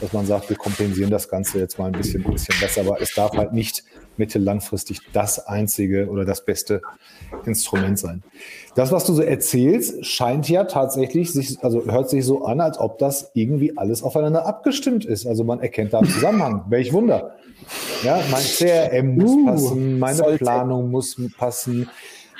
[0.00, 3.00] dass man sagt, wir kompensieren das Ganze jetzt mal ein bisschen, ein bisschen besser, aber
[3.00, 3.84] es darf halt nicht
[4.16, 6.82] mittellangfristig das einzige oder das beste
[7.44, 8.22] Instrument sein.
[8.74, 12.78] Das, was du so erzählst, scheint ja tatsächlich sich, also hört sich so an, als
[12.78, 15.26] ob das irgendwie alles aufeinander abgestimmt ist.
[15.26, 16.64] Also man erkennt da einen Zusammenhang.
[16.68, 17.34] Welch Wunder.
[18.04, 21.88] Ja, mein CRM muss uh, passen, meine Planung muss passen,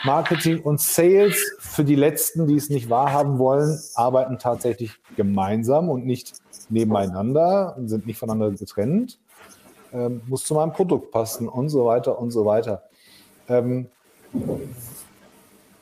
[0.05, 6.07] Marketing und Sales für die Letzten, die es nicht wahrhaben wollen, arbeiten tatsächlich gemeinsam und
[6.07, 6.33] nicht
[6.71, 9.19] nebeneinander und sind nicht voneinander getrennt.
[9.93, 12.85] Ähm, muss zu meinem Produkt passen und so weiter und so weiter.
[13.49, 13.89] Ähm,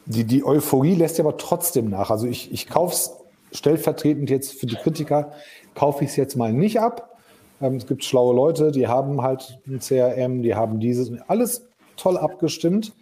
[0.07, 2.11] die, die Euphorie lässt ja aber trotzdem nach.
[2.11, 3.13] Also ich, ich kaufe es
[3.53, 5.33] stellvertretend jetzt für die Kritiker,
[5.75, 7.19] kaufe ich es jetzt mal nicht ab.
[7.61, 12.17] Ähm, es gibt schlaue Leute, die haben halt ein CRM, die haben dieses, alles toll
[12.17, 12.95] abgestimmt.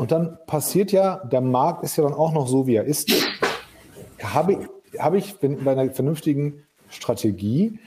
[0.00, 3.12] Und dann passiert ja, der Markt ist ja dann auch noch so, wie er ist.
[4.22, 4.66] Habe,
[4.98, 7.78] habe ich bei einer vernünftigen Strategie,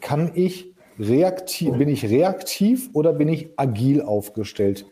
[0.00, 4.86] kann ich reaktiv, bin ich reaktiv oder bin ich agil aufgestellt?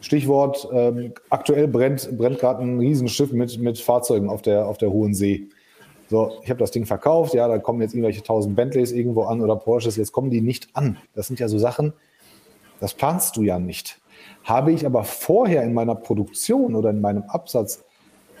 [0.00, 4.90] Stichwort, ähm, aktuell brennt, brennt gerade ein Riesenschiff mit, mit Fahrzeugen auf der, auf der
[4.90, 5.46] Hohen See.
[6.08, 9.40] So, ich habe das Ding verkauft, ja, da kommen jetzt irgendwelche tausend Bentleys irgendwo an
[9.42, 10.98] oder Porsches, jetzt kommen die nicht an.
[11.14, 11.92] Das sind ja so Sachen,
[12.80, 13.99] das planst du ja nicht.
[14.44, 17.84] Habe ich aber vorher in meiner Produktion oder in meinem Absatz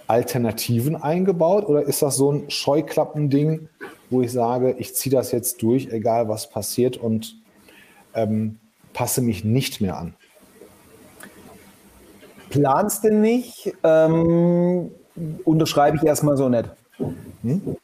[0.06, 3.68] Alternativen eingebaut oder ist das so ein Scheuklappending,
[4.10, 7.36] wo ich sage, ich ziehe das jetzt durch, egal was passiert und
[8.14, 8.58] ähm,
[8.92, 10.14] passe mich nicht mehr an?
[12.48, 13.72] Planst du nicht?
[13.84, 14.90] Ähm,
[15.44, 16.68] unterschreibe ich erstmal so nicht.
[17.42, 17.76] Hm?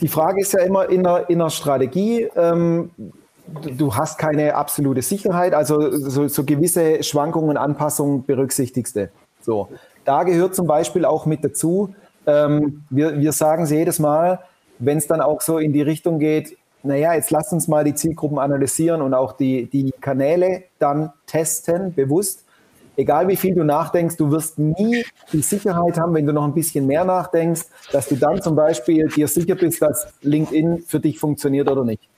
[0.00, 2.90] Die Frage ist ja immer in der, in der Strategie, ähm,
[3.46, 9.10] du hast keine absolute Sicherheit, also so, so gewisse Schwankungen, und Anpassungen berücksichtigst du.
[9.40, 9.68] So.
[10.04, 11.94] Da gehört zum Beispiel auch mit dazu,
[12.26, 14.40] ähm, wir, wir sagen es jedes Mal,
[14.78, 17.94] wenn es dann auch so in die Richtung geht, naja, jetzt lass uns mal die
[17.94, 22.44] Zielgruppen analysieren und auch die, die Kanäle dann testen, bewusst.
[22.96, 26.54] Egal wie viel du nachdenkst, du wirst nie die Sicherheit haben, wenn du noch ein
[26.54, 31.18] bisschen mehr nachdenkst, dass du dann zum Beispiel dir sicher bist, dass LinkedIn für dich
[31.18, 32.08] funktioniert oder nicht.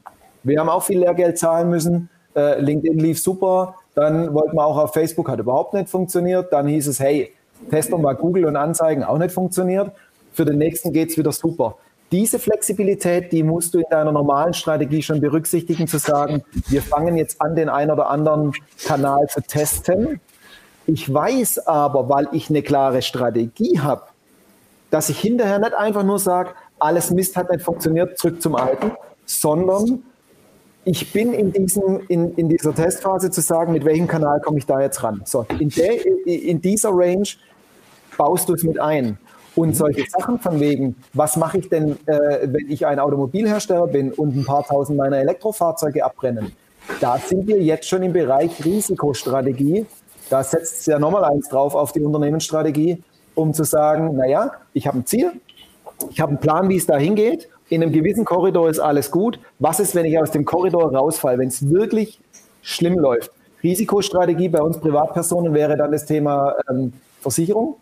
[0.46, 2.08] Wir haben auch viel Lehrgeld zahlen müssen.
[2.36, 3.74] Äh, LinkedIn lief super.
[3.94, 6.52] Dann wollten wir auch auf Facebook, hat überhaupt nicht funktioniert.
[6.52, 7.32] Dann hieß es, hey,
[7.68, 9.90] testen wir Google und Anzeigen, auch nicht funktioniert.
[10.32, 11.76] Für den nächsten geht es wieder super.
[12.12, 17.16] Diese Flexibilität, die musst du in deiner normalen Strategie schon berücksichtigen, zu sagen, wir fangen
[17.16, 18.52] jetzt an, den einen oder anderen
[18.84, 20.20] Kanal zu testen.
[20.86, 24.02] Ich weiß aber, weil ich eine klare Strategie habe,
[24.90, 28.92] dass ich hinterher nicht einfach nur sage, alles Mist hat nicht funktioniert, zurück zum Alten,
[29.24, 30.04] sondern
[30.86, 34.66] ich bin in, diesem, in, in dieser Testphase zu sagen, mit welchem Kanal komme ich
[34.66, 35.20] da jetzt ran.
[35.24, 37.26] So, in, der, in dieser Range
[38.16, 39.18] baust du es mit ein.
[39.56, 44.12] Und solche Sachen von wegen, was mache ich denn, äh, wenn ich ein Automobilhersteller bin
[44.12, 46.52] und ein paar tausend meiner Elektrofahrzeuge abbrennen?
[47.00, 49.86] Da sind wir jetzt schon im Bereich Risikostrategie.
[50.30, 53.02] Da setzt es ja nochmal eins drauf auf die Unternehmensstrategie,
[53.34, 55.32] um zu sagen, naja, ich habe ein Ziel,
[56.10, 59.40] ich habe einen Plan, wie es da hingeht in einem gewissen Korridor ist alles gut.
[59.58, 62.20] Was ist, wenn ich aus dem Korridor rausfalle, wenn es wirklich
[62.62, 63.32] schlimm läuft?
[63.62, 67.76] Risikostrategie bei uns Privatpersonen wäre dann das Thema ähm, Versicherung.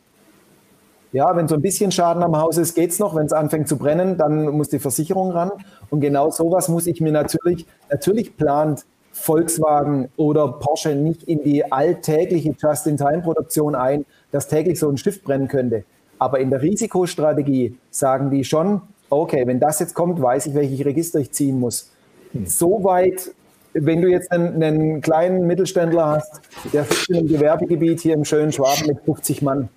[1.13, 3.15] Ja, wenn so ein bisschen Schaden am Haus ist, geht es noch.
[3.15, 5.51] Wenn es anfängt zu brennen, dann muss die Versicherung ran.
[5.91, 11.71] Und genau sowas muss ich mir natürlich, natürlich plant Volkswagen oder Porsche nicht in die
[11.71, 15.85] alltägliche Just-in-Time-Produktion ein, dass täglich so ein Stift brennen könnte.
[16.19, 18.81] Aber in der Risikostrategie sagen die schon,
[19.21, 21.91] okay, wenn das jetzt kommt, weiß ich, welches Register ich ziehen muss.
[22.33, 22.47] Hm.
[22.47, 23.31] Soweit,
[23.73, 26.41] wenn du jetzt einen, einen, kleinen Mittelständler hast,
[26.73, 29.69] der in einem Gewerbegebiet hier im schönen Schwaben mit 50 Mann,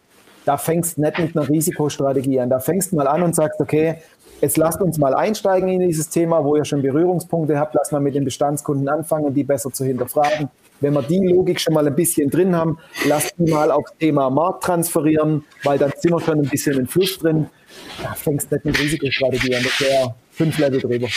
[0.45, 2.49] da fängst du nicht mit einer Risikostrategie an.
[2.49, 3.95] Da fängst du mal an und sagst, okay,
[4.39, 7.99] jetzt lasst uns mal einsteigen in dieses Thema, wo ihr schon Berührungspunkte habt, lass mal
[7.99, 10.49] mit den Bestandskunden anfangen, die besser zu hinterfragen.
[10.79, 14.29] Wenn wir die Logik schon mal ein bisschen drin haben, lasst die mal aufs Thema
[14.29, 17.47] Markt transferieren, weil dann sind wir schon ein bisschen im Fluss drin
[18.01, 19.63] da fängst du nicht mit Risikostrategie an.
[19.63, 21.07] Das wäre fünf Level drüber.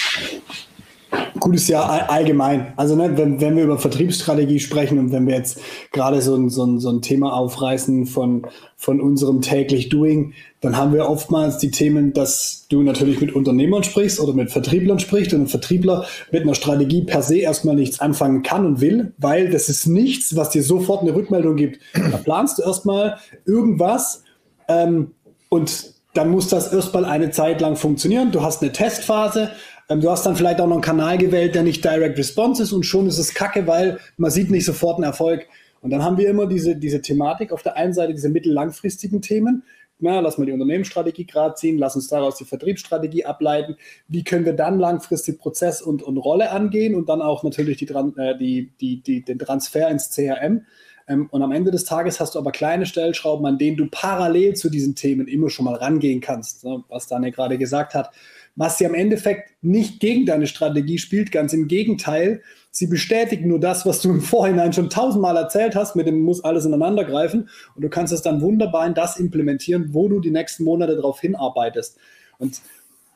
[1.40, 2.72] Gutes Jahr allgemein.
[2.76, 5.60] Also ne, wenn, wenn wir über Vertriebsstrategie sprechen und wenn wir jetzt
[5.90, 10.76] gerade so ein, so, ein, so ein Thema aufreißen von, von unserem täglich Doing, dann
[10.76, 15.32] haben wir oftmals die Themen, dass du natürlich mit Unternehmern sprichst oder mit Vertrieblern sprichst
[15.32, 19.50] und ein Vertriebler mit einer Strategie per se erstmal nichts anfangen kann und will, weil
[19.50, 21.80] das ist nichts, was dir sofort eine Rückmeldung gibt.
[21.94, 24.22] Da planst du erstmal irgendwas
[24.68, 25.12] ähm,
[25.48, 28.32] und dann muss das erstmal eine Zeit lang funktionieren.
[28.32, 29.52] Du hast eine Testphase,
[29.88, 32.72] ähm, du hast dann vielleicht auch noch einen Kanal gewählt, der nicht Direct Response ist
[32.72, 35.46] und schon ist es kacke, weil man sieht nicht sofort einen Erfolg.
[35.80, 39.62] Und dann haben wir immer diese, diese Thematik auf der einen Seite, diese mittellangfristigen Themen.
[40.02, 43.76] Na, lass mal die Unternehmensstrategie gerade ziehen, lass uns daraus die Vertriebsstrategie ableiten.
[44.08, 47.86] Wie können wir dann langfristig Prozess und, und Rolle angehen und dann auch natürlich die,
[47.86, 50.64] äh, die, die, die, den Transfer ins CRM.
[51.10, 54.54] Ähm, und am Ende des Tages hast du aber kleine Stellschrauben, an denen du parallel
[54.54, 56.82] zu diesen Themen immer schon mal rangehen kannst, ne?
[56.88, 58.10] was Daniel gerade gesagt hat.
[58.56, 62.42] Was sie am Endeffekt nicht gegen deine Strategie spielt, ganz im Gegenteil.
[62.70, 66.42] Sie bestätigen nur das, was du im Vorhinein schon tausendmal erzählt hast, mit dem muss
[66.44, 67.48] alles ineinander greifen.
[67.74, 71.20] Und du kannst es dann wunderbar in das implementieren, wo du die nächsten Monate darauf
[71.20, 71.98] hinarbeitest.
[72.38, 72.60] Und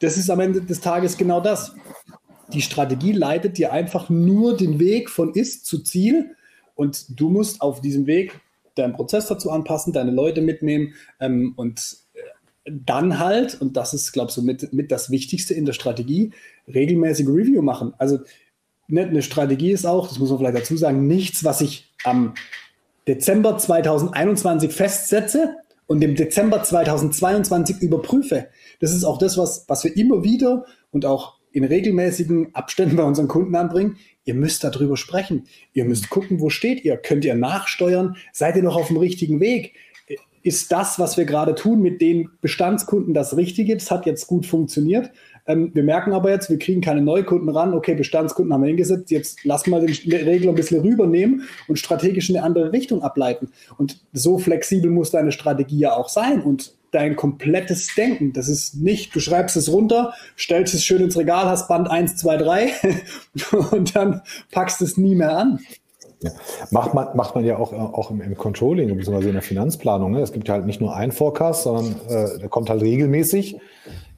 [0.00, 1.74] das ist am Ende des Tages genau das.
[2.52, 6.36] Die Strategie leitet dir einfach nur den Weg von Ist zu Ziel
[6.74, 8.40] und du musst auf diesem Weg
[8.74, 14.12] deinen Prozess dazu anpassen, deine Leute mitnehmen ähm, und äh, dann halt, und das ist,
[14.12, 16.32] glaube ich, so mit, mit das Wichtigste in der Strategie,
[16.66, 17.94] regelmäßige Review machen.
[17.98, 18.18] Also
[18.88, 22.34] ne, eine Strategie ist auch, das muss man vielleicht dazu sagen, nichts, was ich am
[23.06, 25.56] Dezember 2021 festsetze
[25.86, 28.48] und im Dezember 2022 überprüfe.
[28.80, 33.04] Das ist auch das, was, was wir immer wieder und auch in regelmäßigen Abständen bei
[33.04, 33.96] unseren Kunden anbringen.
[34.24, 35.44] Ihr müsst darüber sprechen.
[35.72, 36.96] Ihr müsst gucken, wo steht ihr?
[36.96, 38.16] Könnt ihr nachsteuern?
[38.32, 39.74] Seid ihr noch auf dem richtigen Weg?
[40.42, 43.74] Ist das, was wir gerade tun mit den Bestandskunden, das Richtige?
[43.74, 45.10] Das hat jetzt gut funktioniert.
[45.46, 47.74] Ähm, wir merken aber jetzt, wir kriegen keine Neukunden ran.
[47.74, 49.10] Okay, Bestandskunden haben wir hingesetzt.
[49.10, 53.48] Jetzt lass mal den Regler ein bisschen rübernehmen und strategisch in eine andere Richtung ableiten.
[53.78, 58.32] Und so flexibel muss deine Strategie ja auch sein und dein komplettes Denken.
[58.32, 62.16] Das ist nicht, du schreibst es runter, stellst es schön ins Regal, hast Band 1,
[62.16, 62.72] 2, 3
[63.72, 65.60] und dann packst es nie mehr an.
[66.22, 66.30] Ja.
[66.70, 69.26] Macht, man, macht man ja auch, auch im, im Controlling bzw.
[69.28, 70.12] in der Finanzplanung.
[70.12, 70.20] Ne?
[70.20, 73.58] Es gibt ja halt nicht nur einen Forecast, sondern äh, der kommt halt regelmäßig.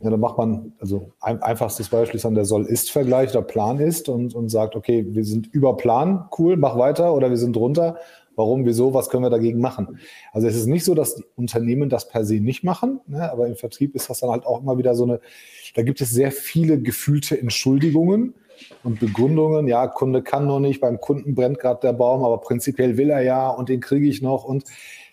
[0.01, 4.09] Ja, dann macht man, also ein, einfachstes Beispiel ist dann der Soll-Ist-Vergleich, der Plan ist
[4.09, 7.97] und, und sagt, okay, wir sind über Plan, cool, mach weiter oder wir sind drunter.
[8.37, 9.99] Warum, wieso, was können wir dagegen machen?
[10.33, 13.31] Also es ist nicht so, dass die Unternehmen das per se nicht machen, ne?
[13.31, 15.21] aber im Vertrieb ist das dann halt auch immer wieder so eine,
[15.75, 18.35] da gibt es sehr viele gefühlte Entschuldigungen
[18.85, 22.97] und Begründungen, ja, Kunde kann noch nicht, beim Kunden brennt gerade der Baum, aber prinzipiell
[22.97, 24.65] will er ja und den kriege ich noch und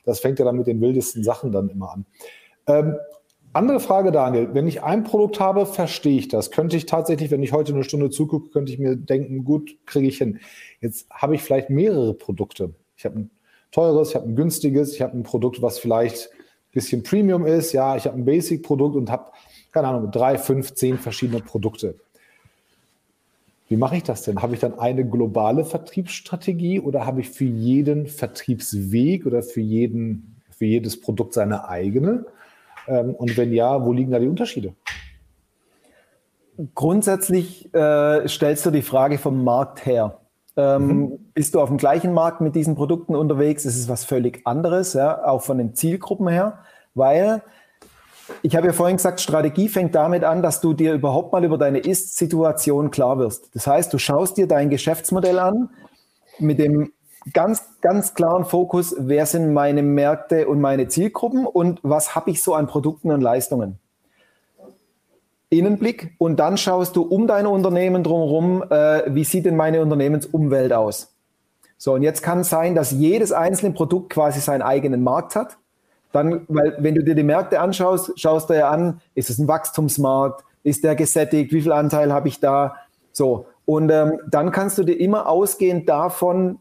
[0.05, 2.05] das fängt ja dann mit den wildesten Sachen dann immer an.
[2.67, 2.97] Ähm,
[3.53, 4.49] andere Frage, Daniel.
[4.53, 6.49] Wenn ich ein Produkt habe, verstehe ich das.
[6.49, 10.07] Könnte ich tatsächlich, wenn ich heute eine Stunde zugucke, könnte ich mir denken, gut, kriege
[10.07, 10.39] ich hin.
[10.81, 12.73] Jetzt habe ich vielleicht mehrere Produkte.
[13.03, 13.31] Ich habe ein
[13.71, 17.73] teures, ich habe ein günstiges, ich habe ein Produkt, was vielleicht ein bisschen Premium ist.
[17.73, 19.25] Ja, ich habe ein Basic-Produkt und habe,
[19.73, 21.95] keine Ahnung, drei, fünf, zehn verschiedene Produkte.
[23.67, 24.41] Wie mache ich das denn?
[24.41, 30.41] Habe ich dann eine globale Vertriebsstrategie oder habe ich für jeden Vertriebsweg oder für, jeden,
[30.51, 32.25] für jedes Produkt seine eigene?
[32.87, 34.75] Ähm, und wenn ja, wo liegen da die Unterschiede?
[36.73, 40.19] Grundsätzlich äh, stellst du die Frage vom Markt her.
[40.55, 41.19] Ähm, mhm.
[41.33, 43.63] Bist du auf dem gleichen Markt mit diesen Produkten unterwegs?
[43.63, 46.59] Das ist was völlig anderes, ja, auch von den Zielgruppen her,
[46.93, 47.41] weil
[48.41, 51.57] ich habe ja vorhin gesagt, Strategie fängt damit an, dass du dir überhaupt mal über
[51.57, 53.53] deine Ist-Situation klar wirst.
[53.53, 55.69] Das heißt, du schaust dir dein Geschäftsmodell an
[56.39, 56.93] mit dem
[57.33, 62.41] ganz, ganz klaren Fokus, wer sind meine Märkte und meine Zielgruppen und was habe ich
[62.41, 63.79] so an Produkten und Leistungen.
[65.53, 70.73] Innenblick und dann schaust du um dein Unternehmen drumherum, äh, wie sieht denn meine Unternehmensumwelt
[70.73, 71.15] aus.
[71.77, 75.57] So, und jetzt kann es sein, dass jedes einzelne Produkt quasi seinen eigenen Markt hat
[76.13, 79.47] dann, weil wenn du dir die Märkte anschaust, schaust du ja an, ist es ein
[79.47, 82.75] Wachstumsmarkt, ist der gesättigt, wie viel Anteil habe ich da?
[83.11, 83.47] So.
[83.65, 86.59] Und ähm, dann kannst du dir immer ausgehend davon,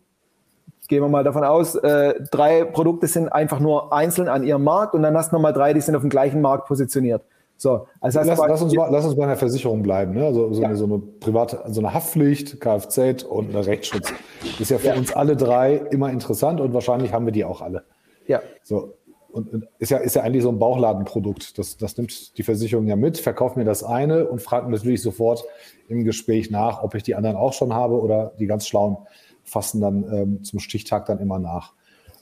[0.88, 4.94] gehen wir mal davon aus, äh, drei Produkte sind einfach nur einzeln an ihrem Markt
[4.94, 7.22] und dann hast du nochmal drei, die sind auf dem gleichen Markt positioniert.
[7.62, 10.14] So, also lass, lass, uns mal, lass uns bei einer Versicherung bleiben.
[10.14, 10.26] Ne?
[10.26, 10.66] Also so, ja.
[10.66, 14.12] eine, so eine private, so eine Haftpflicht, Kfz und ein Rechtsschutz.
[14.58, 14.96] Ist ja für ja.
[14.96, 17.84] uns alle drei immer interessant und wahrscheinlich haben wir die auch alle.
[18.26, 18.42] Ja.
[18.64, 18.94] So,
[19.30, 21.56] und ist ja, ist ja eigentlich so ein Bauchladenprodukt.
[21.56, 25.44] Das, das nimmt die Versicherung ja mit, verkauft mir das eine und fragt natürlich sofort
[25.86, 28.96] im Gespräch nach, ob ich die anderen auch schon habe oder die ganz Schlauen
[29.44, 31.74] fassen dann ähm, zum Stichtag dann immer nach.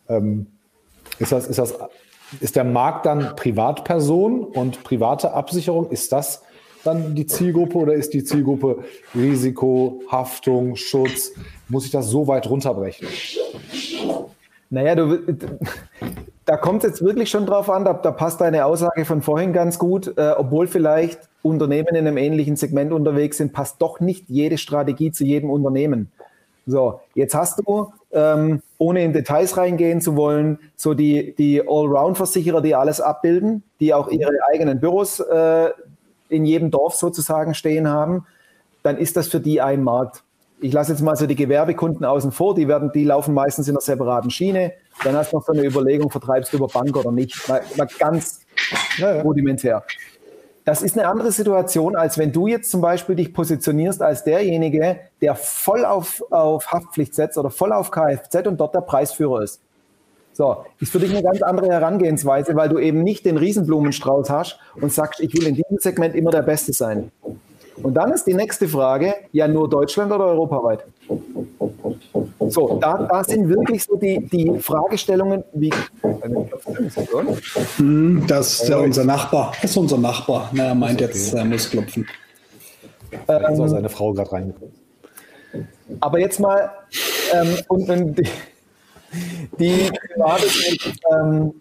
[0.06, 0.48] Ähm,
[1.18, 1.78] ist, das, ist, das,
[2.40, 5.90] ist der Markt dann Privatperson und private Absicherung?
[5.90, 6.42] Ist das
[6.84, 11.32] dann die Zielgruppe oder ist die Zielgruppe Risiko, Haftung, Schutz?
[11.68, 13.08] Muss ich das so weit runterbrechen?
[14.70, 15.18] Naja, du,
[16.44, 19.52] da kommt es jetzt wirklich schon drauf an, da, da, passt deine Aussage von vorhin
[19.52, 24.28] ganz gut, äh, obwohl vielleicht Unternehmen in einem ähnlichen Segment unterwegs sind, passt doch nicht
[24.28, 26.10] jede Strategie zu jedem Unternehmen.
[26.66, 32.60] So, jetzt hast du, ähm, ohne in Details reingehen zu wollen, so die, die Allround-Versicherer,
[32.60, 35.70] die alles abbilden, die auch ihre eigenen Büros äh,
[36.28, 38.26] in jedem Dorf sozusagen stehen haben,
[38.82, 40.22] dann ist das für die ein Markt
[40.60, 43.74] ich lasse jetzt mal so die Gewerbekunden außen vor, die werden, die laufen meistens in
[43.74, 44.72] einer separaten Schiene.
[45.04, 47.48] Dann hast du noch so eine Überlegung, vertreibst du über Bank oder nicht.
[47.48, 48.40] Mal, mal ganz
[48.98, 49.22] ja, ja.
[49.22, 49.82] rudimentär.
[50.64, 55.00] Das ist eine andere Situation, als wenn du jetzt zum Beispiel dich positionierst als derjenige,
[55.22, 59.60] der voll auf, auf Haftpflicht setzt oder voll auf Kfz und dort der Preisführer ist.
[60.32, 64.58] So, ist für dich eine ganz andere Herangehensweise, weil du eben nicht den Riesenblumenstrauß hast
[64.80, 67.10] und sagst, ich will in diesem Segment immer der Beste sein.
[67.82, 70.84] Und dann ist die nächste Frage, ja nur Deutschland oder europaweit?
[72.48, 75.70] So, da, da sind wirklich so die, die Fragestellungen wie.
[77.76, 79.52] Hm, das ist ja unser Nachbar.
[79.60, 80.50] Das ist unser Nachbar.
[80.52, 82.06] Na, er meint jetzt, er muss klopfen.
[83.26, 84.54] Da ist auch seine Frau gerade rein.
[86.00, 86.70] Aber jetzt mal,
[87.32, 88.30] ähm, und, und die,
[89.58, 89.90] die
[91.12, 91.52] ähm,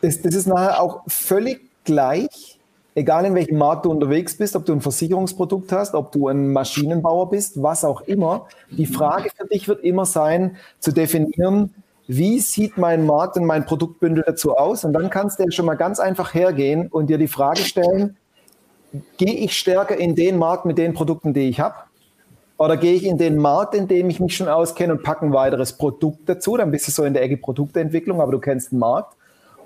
[0.00, 2.58] das, das ist nachher auch völlig gleich,
[2.94, 6.52] egal in welchem Markt du unterwegs bist, ob du ein Versicherungsprodukt hast, ob du ein
[6.52, 11.74] Maschinenbauer bist, was auch immer, die Frage für dich wird immer sein, zu definieren,
[12.08, 14.84] wie sieht mein Markt und mein Produktbündel dazu aus?
[14.84, 18.16] Und dann kannst du ja schon mal ganz einfach hergehen und dir die Frage stellen,
[19.16, 21.76] gehe ich stärker in den Markt mit den Produkten, die ich habe?
[22.58, 25.32] Oder gehe ich in den Markt, in dem ich mich schon auskenne und packe ein
[25.32, 26.56] weiteres Produkt dazu?
[26.56, 29.16] Dann bist du so in der Ecke Produktentwicklung, aber du kennst den Markt.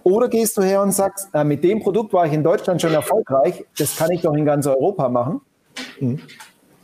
[0.06, 2.92] Oder gehst du her und sagst, äh, mit dem Produkt war ich in Deutschland schon
[2.92, 5.40] erfolgreich, das kann ich doch in ganz Europa machen.
[5.98, 6.20] Mhm.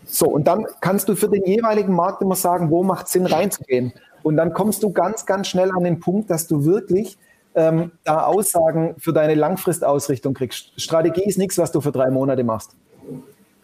[0.05, 3.27] So, und dann kannst du für den jeweiligen Markt immer sagen, wo macht es Sinn
[3.27, 3.93] reinzugehen.
[4.25, 7.17] Und dann kommst du ganz, ganz schnell an den Punkt, dass du wirklich
[7.55, 10.73] ähm, da Aussagen für deine Langfristausrichtung kriegst.
[10.81, 12.75] Strategie ist nichts, was du für drei Monate machst.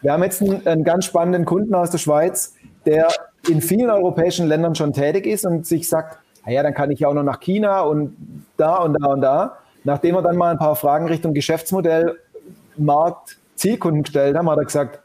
[0.02, 2.54] Wir haben jetzt einen, einen ganz spannenden Kunden aus der Schweiz,
[2.86, 3.08] der
[3.48, 7.08] in vielen europäischen Ländern schon tätig ist und sich sagt, naja, dann kann ich ja
[7.08, 8.16] auch noch nach China und
[8.56, 9.58] da und da und da.
[9.84, 12.18] Nachdem wir dann mal ein paar Fragen Richtung Geschäftsmodell,
[12.76, 15.00] Markt, Zielkunden gestellt haben, hat er gesagt,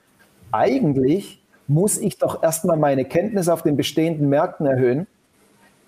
[0.51, 5.07] eigentlich muss ich doch erstmal meine Kenntnis auf den bestehenden Märkten erhöhen.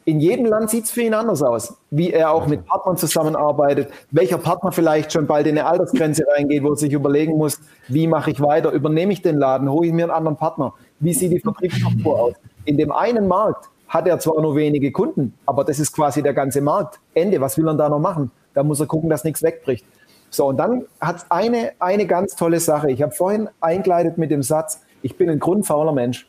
[0.07, 3.89] In jedem Land sieht es für ihn anders aus, wie er auch mit Partnern zusammenarbeitet,
[4.11, 8.05] welcher Partner vielleicht schon bald in eine Altersgrenze reingeht, wo er sich überlegen muss, wie
[8.05, 11.31] mache ich weiter, übernehme ich den Laden, hole ich mir einen anderen Partner, wie sieht
[11.31, 12.33] die Vertriebsstruktur aus.
[12.65, 16.33] In dem einen Markt hat er zwar nur wenige Kunden, aber das ist quasi der
[16.33, 16.99] ganze Markt.
[17.13, 18.29] Ende, was will er da noch machen?
[18.53, 19.85] Da muss er gucken, dass nichts wegbricht.
[20.29, 22.91] So, und dann hat es eine, eine ganz tolle Sache.
[22.91, 26.27] Ich habe vorhin eingeleitet mit dem Satz, ich bin ein grundfauler Mensch.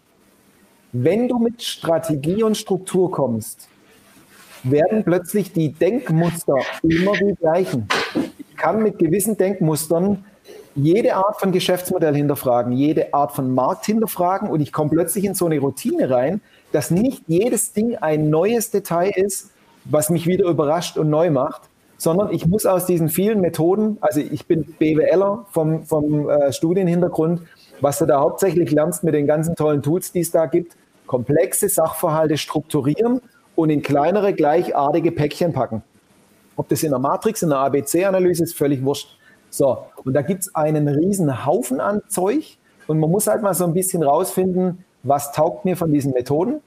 [0.92, 3.68] Wenn du mit Strategie und Struktur kommst,
[4.62, 7.88] werden plötzlich die Denkmuster immer die gleichen.
[8.38, 10.24] Ich kann mit gewissen Denkmustern
[10.76, 15.34] jede Art von Geschäftsmodell hinterfragen, jede Art von Markt hinterfragen und ich komme plötzlich in
[15.34, 16.40] so eine Routine rein,
[16.72, 19.50] dass nicht jedes Ding ein neues Detail ist,
[19.84, 21.62] was mich wieder überrascht und neu macht,
[21.98, 27.42] sondern ich muss aus diesen vielen Methoden, also ich bin BWLer vom, vom äh, Studienhintergrund,
[27.80, 31.68] was du da hauptsächlich lernst mit den ganzen tollen Tools, die es da gibt, komplexe
[31.68, 33.20] Sachverhalte strukturieren
[33.54, 35.82] und in kleinere, gleichartige Päckchen packen.
[36.56, 39.16] Ob das in der Matrix, in der ABC-Analyse ist, völlig wurscht.
[39.50, 43.54] So, und da gibt es einen riesen Haufen an Zeug und man muss halt mal
[43.54, 46.60] so ein bisschen rausfinden, was taugt mir von diesen Methoden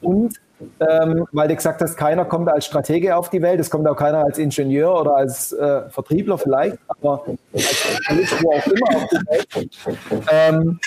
[0.00, 0.40] und
[0.80, 3.96] ähm, weil du gesagt hast, keiner kommt als Stratege auf die Welt, es kommt auch
[3.96, 9.08] keiner als Ingenieur oder als äh, Vertriebler vielleicht, aber als Journalist, wo auch immer auf
[9.08, 9.70] die Welt.
[10.30, 10.78] Ähm,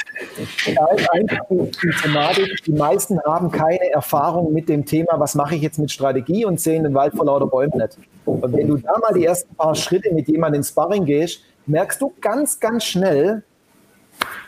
[0.75, 5.55] da ist einfach die, Thematik, die meisten haben keine Erfahrung mit dem Thema, was mache
[5.55, 7.97] ich jetzt mit Strategie und sehen den Wald vor lauter Bäumen nicht.
[8.25, 12.01] Und wenn du da mal die ersten paar Schritte mit jemandem ins Sparring gehst, merkst
[12.01, 13.43] du ganz, ganz schnell,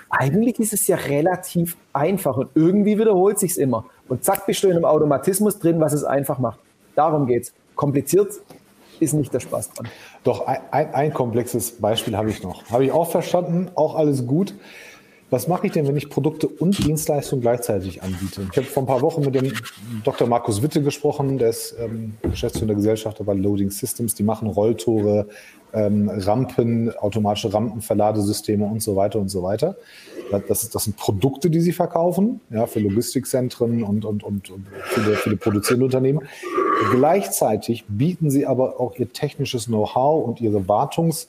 [0.09, 3.85] eigentlich ist es ja relativ einfach und irgendwie wiederholt sich immer.
[4.07, 6.59] Und zack, bist du in einem Automatismus drin, was es einfach macht.
[6.95, 7.53] Darum geht es.
[7.75, 8.31] Kompliziert
[8.99, 9.87] ist nicht der Spaß dran.
[10.23, 12.69] Doch, ein, ein, ein komplexes Beispiel habe ich noch.
[12.69, 14.53] Habe ich auch verstanden, auch alles gut.
[15.29, 18.47] Was mache ich denn, wenn ich Produkte und Dienstleistungen gleichzeitig anbiete?
[18.49, 19.51] Ich habe vor ein paar Wochen mit dem
[20.05, 20.25] Dr.
[20.25, 24.15] Markus Witte gesprochen, der ist ähm, Geschäftsführer der Gesellschaft bei Loading Systems.
[24.15, 25.27] Die machen Rolltore,
[25.73, 29.75] ähm, Rampen, automatische Rampenverladesysteme und so weiter und so weiter.
[30.47, 34.51] Das, das sind Produkte, die sie verkaufen, ja, für Logistikzentren und, und, und
[34.85, 36.21] viele, viele produzierende Unternehmen.
[36.91, 41.27] Gleichzeitig bieten sie aber auch ihr technisches Know-how und ihre Wartungs-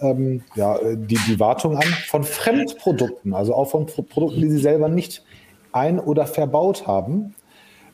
[0.00, 4.88] ähm, ja, die, die Wartung an von Fremdprodukten, also auch von Produkten, die sie selber
[4.88, 5.24] nicht
[5.72, 7.34] ein- oder verbaut haben.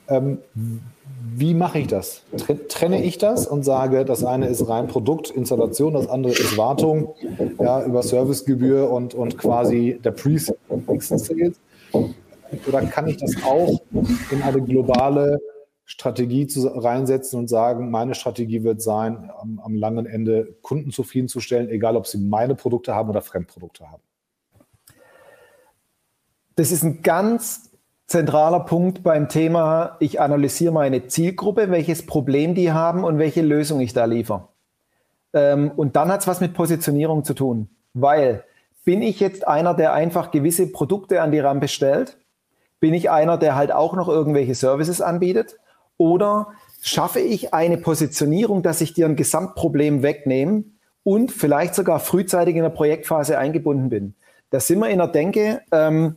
[0.08, 0.38] Ähm,
[1.36, 2.22] wie mache ich das?
[2.68, 7.14] Trenne ich das und sage, das eine ist rein Produktinstallation, das andere ist Wartung,
[7.58, 11.60] ja, über Servicegebühr und, und quasi der Pre-Sales?
[12.68, 13.80] Oder kann ich das auch
[14.30, 15.40] in eine globale
[15.84, 21.68] Strategie zu, reinsetzen und sagen, meine Strategie wird sein, am, am langen Ende Kunden zufriedenzustellen,
[21.68, 24.02] egal ob sie meine Produkte haben oder Fremdprodukte haben?
[26.56, 27.70] Das ist ein ganz
[28.06, 33.80] zentraler Punkt beim Thema, ich analysiere meine Zielgruppe, welches Problem die haben und welche Lösung
[33.80, 34.48] ich da liefere.
[35.32, 38.44] Ähm, und dann hat es was mit Positionierung zu tun, weil
[38.84, 42.18] bin ich jetzt einer, der einfach gewisse Produkte an die Rampe stellt?
[42.80, 45.58] Bin ich einer, der halt auch noch irgendwelche Services anbietet?
[45.96, 46.48] Oder
[46.80, 50.64] schaffe ich eine Positionierung, dass ich dir ein Gesamtproblem wegnehme
[51.02, 54.14] und vielleicht sogar frühzeitig in der Projektphase eingebunden bin?
[54.50, 56.16] Da sind wir in der Denke, ähm,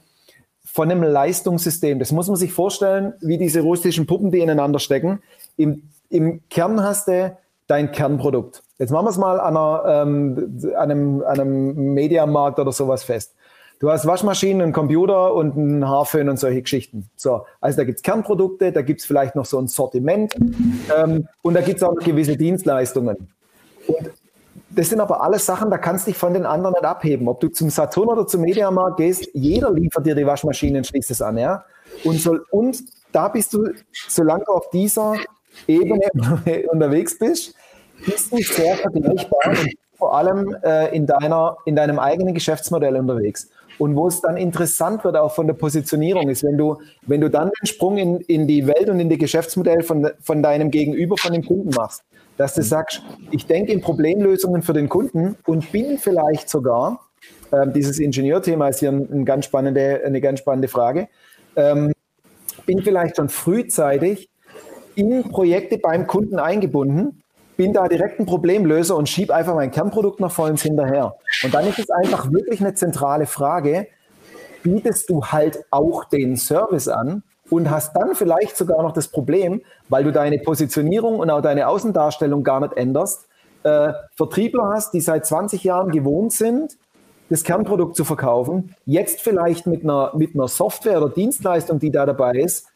[0.78, 1.98] von einem Leistungssystem.
[1.98, 5.24] Das muss man sich vorstellen, wie diese russischen Puppen, die ineinander stecken.
[5.56, 8.62] Im, im Kern hast du dein Kernprodukt.
[8.78, 13.34] Jetzt machen wir es mal an, einer, ähm, einem, an einem Mediamarkt oder sowas fest.
[13.80, 17.10] Du hast Waschmaschinen, einen Computer und einen Haarföhn und solche Geschichten.
[17.16, 20.34] So, also da gibt es Kernprodukte, da gibt es vielleicht noch so ein Sortiment
[20.98, 23.30] ähm, und da gibt es auch gewisse Dienstleistungen.
[23.86, 24.12] Und
[24.72, 27.28] das sind aber alles Sachen, da kannst du dich von den anderen nicht abheben.
[27.28, 31.22] Ob du zum Saturn oder zum Mediamarkt gehst, jeder liefert dir die Waschmaschinen, schließt es
[31.22, 31.64] an, ja.
[32.04, 33.70] Und, so, und da bist du,
[34.10, 35.16] solange du auf dieser
[35.68, 36.02] Ebene
[36.72, 37.54] unterwegs bist,
[38.06, 43.50] bist du sehr vergleichbar und vor allem äh, in, deiner, in deinem eigenen Geschäftsmodell unterwegs.
[43.80, 47.30] Und wo es dann interessant wird, auch von der Positionierung, ist, wenn du, wenn du
[47.30, 51.16] dann den Sprung in, in die Welt und in die Geschäftsmodell von, von deinem Gegenüber,
[51.18, 52.04] von dem Kunden machst.
[52.38, 53.02] Dass du sagst,
[53.32, 57.08] ich denke in Problemlösungen für den Kunden und bin vielleicht sogar,
[57.52, 61.08] äh, dieses Ingenieurthema ist hier ein, ein ganz spannende, eine ganz spannende Frage,
[61.56, 61.94] ähm,
[62.66, 64.30] bin vielleicht schon frühzeitig
[64.96, 67.22] in Projekte beim Kunden eingebunden,
[67.56, 71.16] bin da direkt ein Problemlöser und schiebe einfach mein Kernprodukt nach vorne hinterher.
[71.44, 73.88] Und dann ist es einfach wirklich eine zentrale Frage,
[74.64, 79.62] bietest du halt auch den Service an und hast dann vielleicht sogar noch das Problem,
[79.90, 83.28] weil du deine Positionierung und auch deine Außendarstellung gar nicht änderst,
[83.64, 86.78] äh, Vertriebler hast, die seit 20 Jahren gewohnt sind,
[87.30, 92.06] das Kernprodukt zu verkaufen, jetzt vielleicht mit einer, mit einer Software oder Dienstleistung, die da
[92.06, 92.68] dabei ist,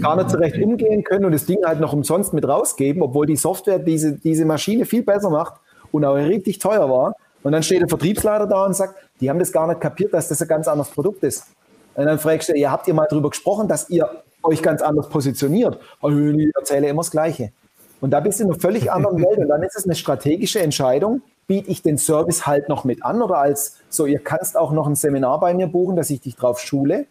[0.00, 3.26] gar nicht so recht umgehen können und das Ding halt noch umsonst mit rausgeben, obwohl
[3.26, 5.54] die Software diese, diese Maschine viel besser macht
[5.90, 7.16] und auch richtig teuer war.
[7.42, 10.28] Und dann steht der Vertriebsleiter da und sagt, die haben das gar nicht kapiert, dass
[10.28, 11.46] das ein ganz anderes Produkt ist.
[11.94, 14.08] Und dann fragst du, ihr habt ihr mal darüber gesprochen, dass ihr
[14.42, 15.78] euch ganz anders positioniert?
[16.02, 17.52] Ich erzähle immer das Gleiche.
[18.00, 19.38] Und da bist du in einer völlig anderen Welt.
[19.38, 23.22] Und dann ist es eine strategische Entscheidung, biete ich den Service halt noch mit an
[23.22, 26.36] oder als so, ihr kannst auch noch ein Seminar bei mir buchen, dass ich dich
[26.36, 27.06] drauf schule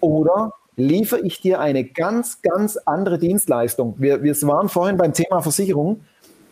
[0.00, 3.94] oder liefere ich dir eine ganz, ganz andere Dienstleistung.
[3.98, 6.02] Wir, wir waren vorhin beim Thema Versicherung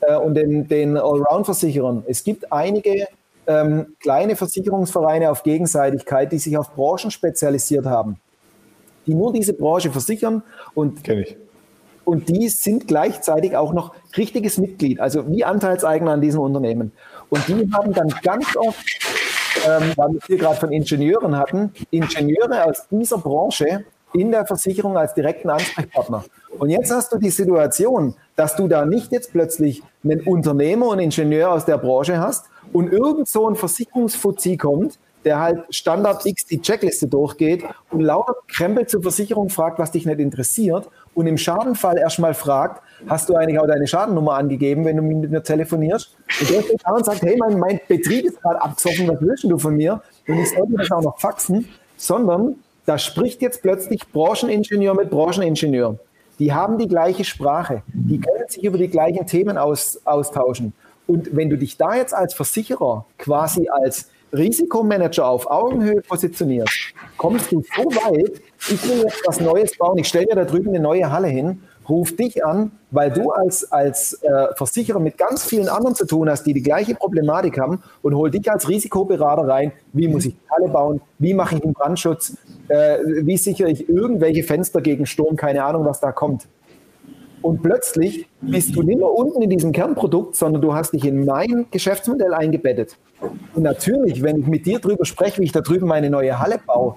[0.06, 2.04] äh, und den, den Allround-Versicherern.
[2.06, 3.06] Es gibt einige
[3.46, 8.18] ähm, kleine Versicherungsvereine auf Gegenseitigkeit, die sich auf Branchen spezialisiert haben,
[9.06, 10.42] die nur diese Branche versichern
[10.74, 11.02] und
[12.04, 16.92] und die sind gleichzeitig auch noch richtiges Mitglied, also wie Anteilseigner an diesem Unternehmen.
[17.30, 18.84] Und die haben dann ganz oft,
[19.66, 24.96] ähm, weil wir hier gerade von Ingenieuren hatten, Ingenieure aus dieser Branche in der Versicherung
[24.96, 26.24] als direkten Ansprechpartner.
[26.58, 30.98] Und jetzt hast du die Situation, dass du da nicht jetzt plötzlich einen Unternehmer und
[30.98, 36.46] Ingenieur aus der Branche hast und irgend so ein Versicherungsfuzzi kommt, der halt Standard X
[36.46, 41.38] die Checkliste durchgeht und lauter Krempel zur Versicherung fragt, was dich nicht interessiert und im
[41.38, 46.16] Schadenfall erstmal fragt, hast du eigentlich auch deine Schadennummer angegeben, wenn du mit mir telefonierst?
[46.40, 49.44] Und der steht da und sagt, hey, mein, mein Betrieb ist gerade abgesoffen, was willst
[49.44, 50.02] du von mir?
[50.28, 55.98] Und ich sollte das auch noch faxen, sondern da spricht jetzt plötzlich Brancheningenieur mit Brancheningenieur.
[56.38, 60.72] Die haben die gleiche Sprache, die können sich über die gleichen Themen aus, austauschen.
[61.06, 67.52] Und wenn du dich da jetzt als Versicherer quasi als Risikomanager auf Augenhöhe positionierst, kommst
[67.52, 70.80] du so weit, ich will jetzt was Neues bauen, ich stelle mir da drüben eine
[70.80, 75.68] neue Halle hin, ruf dich an, weil du als, als äh, Versicherer mit ganz vielen
[75.68, 79.72] anderen zu tun hast, die die gleiche Problematik haben und hol dich als Risikoberater rein,
[79.92, 82.36] wie muss ich Halle bauen, wie mache ich einen Brandschutz,
[82.68, 86.46] äh, wie sichere ich irgendwelche Fenster gegen Sturm, keine Ahnung, was da kommt.
[87.42, 91.26] Und plötzlich bist du nicht mehr unten in diesem Kernprodukt, sondern du hast dich in
[91.26, 92.96] mein Geschäftsmodell eingebettet.
[93.54, 96.58] Und natürlich, wenn ich mit dir darüber spreche, wie ich da drüben meine neue Halle
[96.64, 96.94] baue,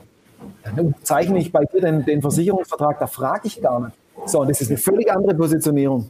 [0.75, 3.97] dann zeichne ich bei dir den, den Versicherungsvertrag, da frage ich gar nicht.
[4.27, 6.09] So, und das ist eine völlig andere Positionierung.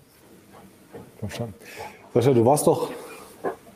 [1.19, 1.53] Verstanden.
[2.13, 2.89] Sascha, du warst doch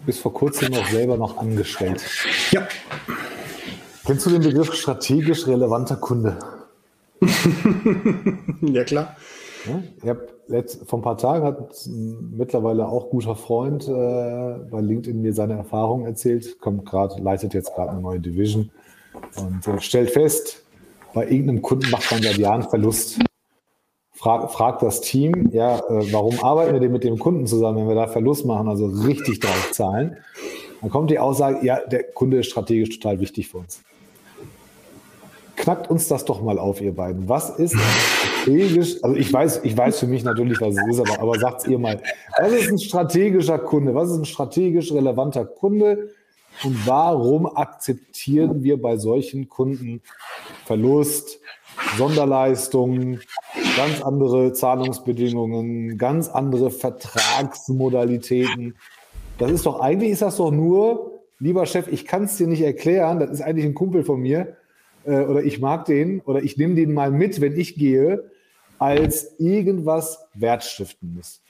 [0.05, 2.03] bis vor kurzem noch selber noch angestellt.
[2.51, 2.67] Ja.
[4.05, 6.39] Kennst du den Begriff strategisch relevanter Kunde?
[8.61, 9.15] ja, klar.
[9.67, 10.27] Ja, ich habe
[10.87, 13.91] vor ein paar Tagen hat mittlerweile auch guter Freund äh,
[14.71, 18.71] bei LinkedIn mir seine Erfahrungen erzählt, kommt gerade, leitet jetzt gerade eine neue Division
[19.37, 20.63] und äh, stellt fest,
[21.13, 23.19] bei irgendeinem Kunden macht man seit Jahren Verlust.
[24.21, 27.87] Frag, fragt das Team, ja, äh, warum arbeiten wir denn mit dem Kunden zusammen, wenn
[27.87, 30.15] wir da Verlust machen, also richtig drauf zahlen?
[30.79, 33.81] Dann kommt die Aussage, ja, der Kunde ist strategisch total wichtig für uns.
[35.55, 37.27] Knackt uns das doch mal auf, ihr beiden.
[37.27, 41.19] Was ist strategisch, also ich weiß, ich weiß für mich natürlich, was es ist, aber,
[41.19, 41.99] aber sagt ihr mal,
[42.37, 43.95] was ist ein strategischer Kunde?
[43.95, 46.11] Was ist ein strategisch relevanter Kunde?
[46.63, 50.01] Und warum akzeptieren wir bei solchen Kunden
[50.65, 51.39] Verlust,
[51.97, 53.19] Sonderleistungen,
[53.75, 58.75] ganz andere Zahlungsbedingungen, ganz andere Vertragsmodalitäten?
[59.37, 62.61] Das ist doch eigentlich ist das doch nur, lieber Chef, ich kann es dir nicht
[62.61, 64.55] erklären, das ist eigentlich ein Kumpel von mir
[65.05, 68.29] äh, oder ich mag den oder ich nehme den mal mit, wenn ich gehe,
[68.79, 71.41] als irgendwas Wertstiftendes.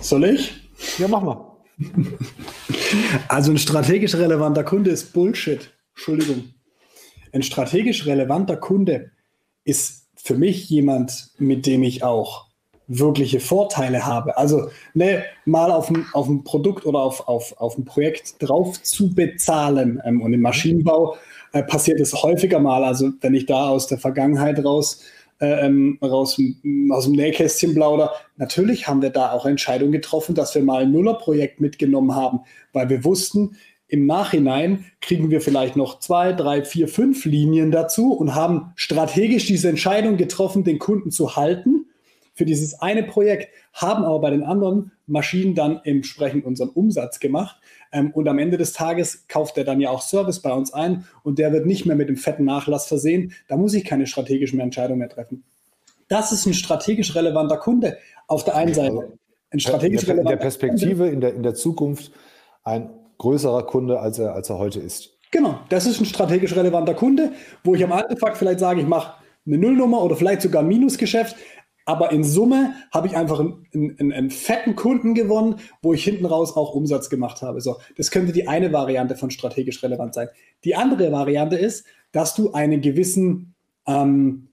[0.00, 0.68] Soll ich?
[0.98, 1.46] Ja, mach mal.
[3.28, 5.70] Also ein strategisch relevanter Kunde ist Bullshit.
[5.94, 6.52] Entschuldigung.
[7.32, 9.10] Ein strategisch relevanter Kunde
[9.64, 12.46] ist für mich jemand, mit dem ich auch
[12.86, 14.36] wirkliche Vorteile habe.
[14.36, 18.82] Also ne, mal auf ein, auf ein Produkt oder auf, auf, auf ein Projekt drauf
[18.82, 20.02] zu bezahlen.
[20.04, 21.16] Ähm, und im Maschinenbau
[21.52, 22.82] äh, passiert es häufiger mal.
[22.82, 25.04] Also wenn ich da aus der Vergangenheit raus
[25.40, 26.38] äh, ähm, raus
[26.90, 28.12] aus dem Nähkästchen plauder.
[28.36, 32.40] Natürlich haben wir da auch Entscheidungen getroffen, dass wir mal ein Nuller-Projekt mitgenommen haben,
[32.74, 33.56] weil wir wussten,
[33.90, 39.46] im Nachhinein kriegen wir vielleicht noch zwei, drei, vier, fünf Linien dazu und haben strategisch
[39.46, 41.86] diese Entscheidung getroffen, den Kunden zu halten
[42.32, 47.56] für dieses eine Projekt, haben aber bei den anderen Maschinen dann entsprechend unseren Umsatz gemacht.
[47.92, 51.04] Ähm, und am Ende des Tages kauft er dann ja auch Service bei uns ein
[51.24, 53.32] und der wird nicht mehr mit dem fetten Nachlass versehen.
[53.48, 55.42] Da muss ich keine strategischen Entscheidungen mehr treffen.
[56.08, 59.18] Das ist ein strategisch relevanter Kunde auf der einen Seite.
[59.50, 62.12] Ein strategisch in der Perspektive, in der, in der Zukunft
[62.62, 62.90] ein
[63.20, 65.10] größerer Kunde, als er, als er heute ist.
[65.30, 69.14] Genau, das ist ein strategisch relevanter Kunde, wo ich am Anfang vielleicht sage, ich mache
[69.46, 71.36] eine Nullnummer oder vielleicht sogar ein Minusgeschäft,
[71.84, 76.26] aber in Summe habe ich einfach einen, einen, einen, fetten Kunden gewonnen, wo ich hinten
[76.26, 77.60] raus auch Umsatz gemacht habe.
[77.60, 80.28] So, das könnte die eine Variante von strategisch relevant sein.
[80.64, 83.54] Die andere Variante ist, dass du einen gewissen
[83.86, 84.49] ähm,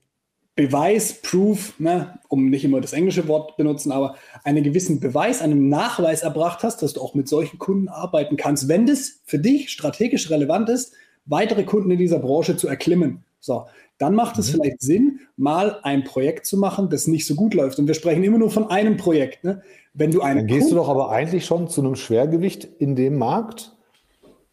[0.58, 5.68] Beweis, Proof, ne, um nicht immer das englische Wort benutzen, aber einen gewissen Beweis, einen
[5.68, 9.70] Nachweis erbracht hast, dass du auch mit solchen Kunden arbeiten kannst, wenn das für dich
[9.70, 10.94] strategisch relevant ist,
[11.26, 13.22] weitere Kunden in dieser Branche zu erklimmen.
[13.38, 13.66] So,
[13.98, 14.56] dann macht es mhm.
[14.56, 17.78] vielleicht Sinn, mal ein Projekt zu machen, das nicht so gut läuft.
[17.78, 19.44] Und wir sprechen immer nur von einem Projekt.
[19.44, 19.62] Ne?
[19.94, 22.96] Wenn du einen dann gehst Kunden du doch aber eigentlich schon zu einem Schwergewicht in
[22.96, 23.76] dem Markt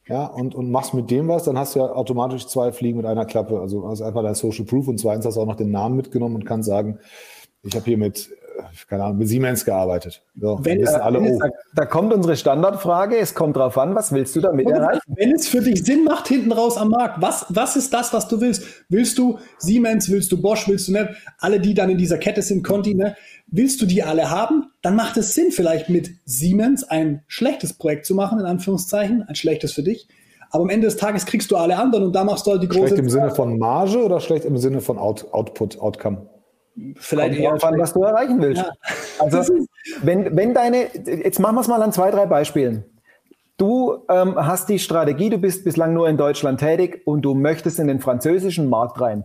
[0.08, 3.06] ja, und, und machst mit dem was, dann hast du ja automatisch zwei Fliegen mit
[3.06, 3.60] einer Klappe.
[3.60, 6.36] Also hast einfach dein Social Proof und zweitens hast du auch noch den Namen mitgenommen
[6.36, 7.00] und kannst sagen,
[7.64, 8.30] ich habe hier mit,
[8.88, 10.22] keine Ahnung, mit Siemens gearbeitet.
[10.40, 11.40] So, wenn, wissen alle, oh.
[11.40, 15.02] da, da, kommt unsere Standardfrage, es kommt drauf an, was willst du damit erreichen?
[15.08, 18.28] Wenn es für dich Sinn macht, hinten raus am Markt, was, was ist das, was
[18.28, 18.64] du willst?
[18.90, 21.16] Willst du Siemens, willst du Bosch, willst du ne?
[21.40, 23.16] alle, die dann in dieser Kette sind, Conti, ne?
[23.48, 24.72] Willst du die alle haben?
[24.82, 29.36] Dann macht es Sinn, vielleicht mit Siemens ein schlechtes Projekt zu machen, in Anführungszeichen, ein
[29.36, 30.08] schlechtes für dich.
[30.50, 32.68] Aber am Ende des Tages kriegst du alle anderen und da machst du halt die
[32.68, 32.88] große.
[32.88, 36.28] Schlecht im Sinne von Marge oder schlecht im Sinne von Out, Output, Outcome?
[36.96, 38.62] Vielleicht eher an, was du erreichen willst.
[38.62, 38.72] Ja.
[39.20, 39.54] Also,
[40.02, 42.84] wenn, wenn deine, jetzt machen wir es mal an zwei, drei Beispielen.
[43.58, 47.80] Du ähm, hast die Strategie, du bist bislang nur in Deutschland tätig und du möchtest
[47.80, 49.24] in den französischen Markt rein.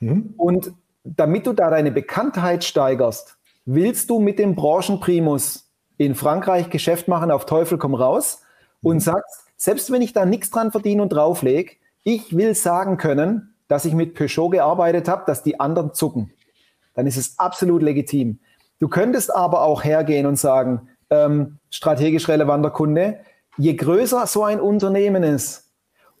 [0.00, 0.34] Mhm.
[0.38, 0.72] Und
[1.04, 3.36] damit du da deine Bekanntheit steigerst,
[3.66, 8.42] willst du mit dem Branchenprimus in Frankreich Geschäft machen, auf Teufel komm raus
[8.82, 9.00] und mhm.
[9.00, 11.72] sagst, selbst wenn ich da nichts dran verdiene und drauflege,
[12.04, 16.30] ich will sagen können, dass ich mit Peugeot gearbeitet habe, dass die anderen zucken.
[16.96, 18.40] Dann ist es absolut legitim.
[18.80, 23.20] Du könntest aber auch hergehen und sagen, ähm, strategisch relevanter Kunde,
[23.56, 25.70] je größer so ein Unternehmen ist,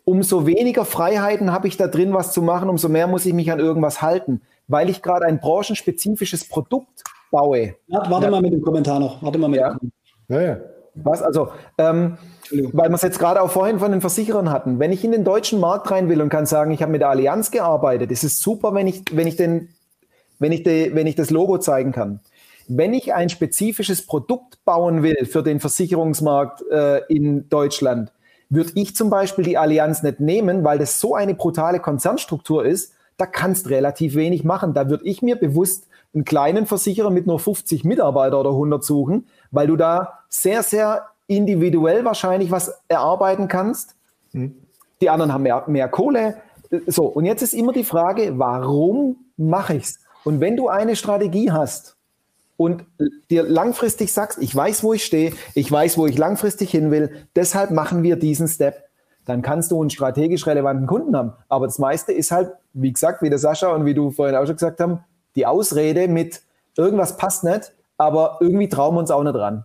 [0.04, 3.50] umso weniger Freiheiten habe ich da drin, was zu machen, umso mehr muss ich mich
[3.50, 7.02] an irgendwas halten, weil ich gerade ein branchenspezifisches Produkt
[7.32, 7.74] baue.
[7.88, 8.30] Ja, warte ja.
[8.30, 9.22] mal mit dem Kommentar noch.
[9.22, 9.74] Warte mal mit ja.
[9.74, 9.92] dem
[10.28, 10.56] ja, ja.
[10.94, 11.22] Was?
[11.22, 12.16] Also, ähm,
[12.72, 14.78] weil wir es jetzt gerade auch vorhin von den Versicherern hatten.
[14.78, 17.10] Wenn ich in den deutschen Markt rein will und kann sagen, ich habe mit der
[17.10, 19.68] Allianz gearbeitet, ist es super, wenn ich, wenn ich, den,
[20.38, 22.20] wenn ich, de, wenn ich das Logo zeigen kann.
[22.68, 28.12] Wenn ich ein spezifisches Produkt bauen will für den Versicherungsmarkt äh, in Deutschland,
[28.48, 32.92] würde ich zum Beispiel die Allianz nicht nehmen, weil das so eine brutale Konzernstruktur ist,
[33.16, 34.74] da kannst relativ wenig machen.
[34.74, 39.26] Da würde ich mir bewusst einen kleinen Versicherer mit nur 50 Mitarbeiter oder 100 suchen,
[39.50, 43.94] weil du da sehr, sehr individuell wahrscheinlich was erarbeiten kannst.
[44.32, 44.54] Mhm.
[45.00, 46.36] Die anderen haben mehr, mehr Kohle.
[46.86, 49.98] So, und jetzt ist immer die Frage, warum mache ich es?
[50.26, 51.96] Und wenn du eine Strategie hast
[52.56, 52.84] und
[53.30, 57.28] dir langfristig sagst, ich weiß, wo ich stehe, ich weiß, wo ich langfristig hin will,
[57.36, 58.88] deshalb machen wir diesen Step,
[59.24, 61.34] dann kannst du einen strategisch relevanten Kunden haben.
[61.48, 64.46] Aber das meiste ist halt, wie gesagt, wie der Sascha und wie du vorhin auch
[64.46, 64.98] schon gesagt haben,
[65.36, 66.42] die Ausrede mit
[66.76, 69.64] irgendwas passt nicht, aber irgendwie trauen wir uns auch nicht dran.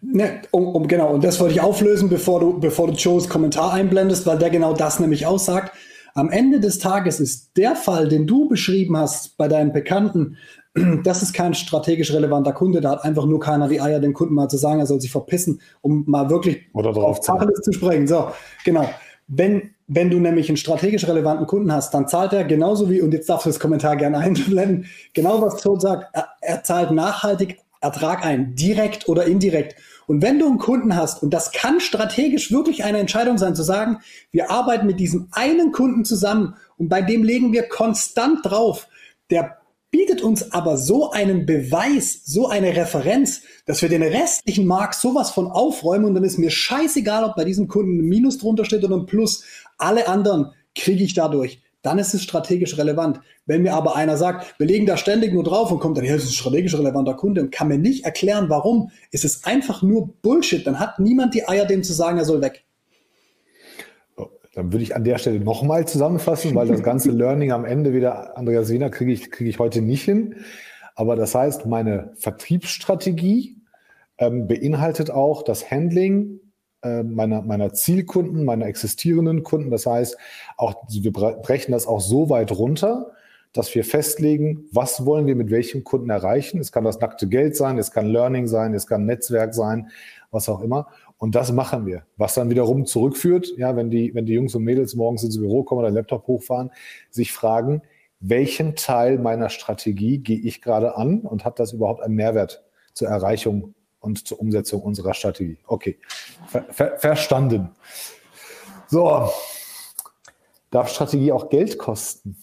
[0.00, 3.74] Ne, um, um, genau, und das wollte ich auflösen, bevor du, bevor du Joes Kommentar
[3.74, 5.76] einblendest, weil der genau das nämlich aussagt.
[6.14, 10.36] Am Ende des Tages ist der Fall, den du beschrieben hast bei deinen Bekannten,
[11.04, 14.34] das ist kein strategisch relevanter Kunde, da hat einfach nur keiner die Eier, dem Kunden
[14.34, 17.72] mal zu sagen, er soll sich verpissen, um mal wirklich Oder drauf auf Tacheles zu
[17.72, 18.06] sprechen.
[18.06, 18.28] So,
[18.64, 18.88] genau.
[19.28, 23.12] Wenn, wenn du nämlich einen strategisch relevanten Kunden hast, dann zahlt er genauso wie, und
[23.12, 27.58] jetzt darfst du das Kommentar gerne einblenden, genau was Todd sagt, er, er zahlt nachhaltig
[27.82, 29.74] Ertrag ein, direkt oder indirekt.
[30.06, 33.62] Und wenn du einen Kunden hast, und das kann strategisch wirklich eine Entscheidung sein, zu
[33.62, 33.98] sagen,
[34.30, 38.88] wir arbeiten mit diesem einen Kunden zusammen und bei dem legen wir konstant drauf,
[39.30, 39.58] der
[39.90, 45.30] bietet uns aber so einen Beweis, so eine Referenz, dass wir den restlichen Markt sowas
[45.30, 48.84] von aufräumen und dann ist mir scheißegal, ob bei diesem Kunden ein Minus drunter steht
[48.84, 49.44] oder ein Plus.
[49.76, 53.20] Alle anderen kriege ich dadurch dann ist es strategisch relevant.
[53.44, 56.14] Wenn mir aber einer sagt, wir legen da ständig nur drauf und kommt dann, ja,
[56.14, 59.82] das ist ein strategisch relevanter Kunde und kann mir nicht erklären, warum, ist es einfach
[59.82, 60.66] nur Bullshit.
[60.66, 62.64] Dann hat niemand die Eier, dem zu sagen, er soll weg.
[64.16, 67.92] Oh, dann würde ich an der Stelle nochmal zusammenfassen, weil das ganze Learning am Ende
[67.92, 70.36] wieder, Andreas Wiener, kriege ich, kriege ich heute nicht hin.
[70.94, 73.56] Aber das heißt, meine Vertriebsstrategie
[74.18, 76.38] ähm, beinhaltet auch das Handling
[76.82, 79.70] meiner, meiner Zielkunden, meiner existierenden Kunden.
[79.70, 80.16] Das heißt,
[80.56, 83.12] auch, wir brechen das auch so weit runter,
[83.52, 86.58] dass wir festlegen, was wollen wir mit welchem Kunden erreichen.
[86.58, 89.90] Es kann das nackte Geld sein, es kann Learning sein, es kann Netzwerk sein,
[90.30, 90.88] was auch immer.
[91.18, 94.64] Und das machen wir, was dann wiederum zurückführt, ja, wenn die, wenn die Jungs und
[94.64, 96.70] Mädels morgens ins Büro kommen oder Laptop hochfahren,
[97.10, 97.82] sich fragen,
[98.18, 102.64] welchen Teil meiner Strategie gehe ich gerade an und hat das überhaupt einen Mehrwert
[102.94, 105.58] zur Erreichung und zur Umsetzung unserer Strategie?
[105.66, 105.98] Okay,
[106.48, 107.70] ver ver verstanden.
[108.88, 109.30] So,
[110.70, 112.36] darf Strategie auch Geld kosten?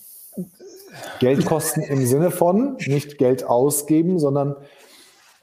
[1.20, 4.56] Geld kosten im Sinne von nicht Geld ausgeben, sondern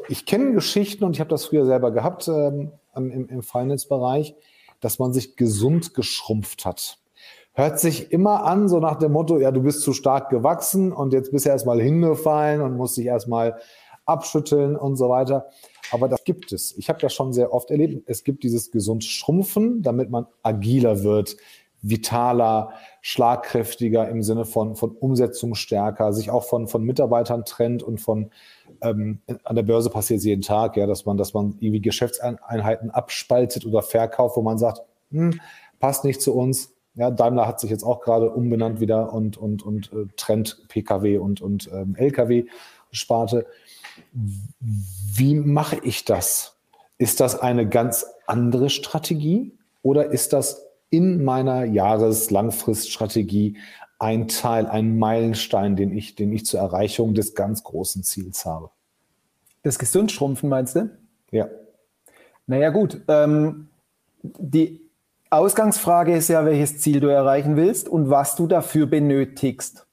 [0.08, 4.34] ich kenne Geschichten und ich habe das früher selber gehabt ähm, im, im Finance-Bereich,
[4.80, 6.98] dass man sich gesund geschrumpft hat
[7.56, 11.14] hört sich immer an, so nach dem Motto, ja, du bist zu stark gewachsen und
[11.14, 13.56] jetzt bist du erstmal hingefallen und musst dich erstmal
[14.07, 15.50] abschütteln und so weiter.
[15.90, 16.76] Aber das gibt es.
[16.78, 18.09] Ich habe das schon sehr oft erlebt.
[18.09, 21.36] Es gibt dieses gesund Schrumpfen, damit man agiler wird,
[21.82, 28.00] vitaler, schlagkräftiger im Sinne von, von Umsetzung stärker, sich auch von, von Mitarbeitern trennt und
[28.00, 28.30] von
[28.80, 32.90] ähm, an der Börse passiert es jeden Tag, ja, dass man, dass man irgendwie Geschäftseinheiten
[32.90, 35.40] abspaltet oder verkauft, wo man sagt, hm,
[35.78, 39.62] passt nicht zu uns, ja, Daimler hat sich jetzt auch gerade umbenannt wieder und, und,
[39.64, 43.46] und äh, trennt Pkw und, und ähm, Lkw-Sparte.
[44.12, 46.57] Wie mache ich das?
[46.99, 53.59] Ist das eine ganz andere Strategie oder ist das in meiner Jahres-Langfrist-Strategie
[53.99, 58.70] ein Teil, ein Meilenstein, den ich, den ich zur Erreichung des ganz großen Ziels habe?
[59.62, 60.90] Das Gesundschrumpfen meinst du?
[61.30, 61.49] Ja.
[62.47, 63.01] Naja, gut.
[63.09, 63.68] Ähm,
[64.22, 64.80] die
[65.30, 69.86] Ausgangsfrage ist ja, welches Ziel du erreichen willst und was du dafür benötigst.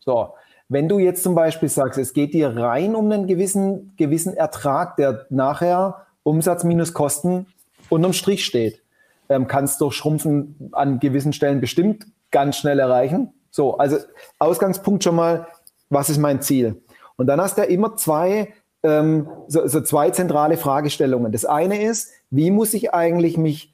[0.00, 0.34] So,
[0.68, 4.96] wenn du jetzt zum Beispiel sagst, es geht dir rein um einen gewissen, gewissen Ertrag,
[4.96, 7.46] der nachher Umsatz minus Kosten
[7.88, 8.82] unterm Strich steht,
[9.28, 13.32] ähm, kannst du Schrumpfen an gewissen Stellen bestimmt ganz schnell erreichen.
[13.50, 13.96] So, also
[14.38, 15.46] Ausgangspunkt schon mal,
[15.88, 16.82] was ist mein Ziel?
[17.16, 18.52] Und dann hast du ja immer zwei,
[18.82, 21.32] ähm, so, so zwei zentrale Fragestellungen.
[21.32, 23.72] Das eine ist, wie muss ich eigentlich mich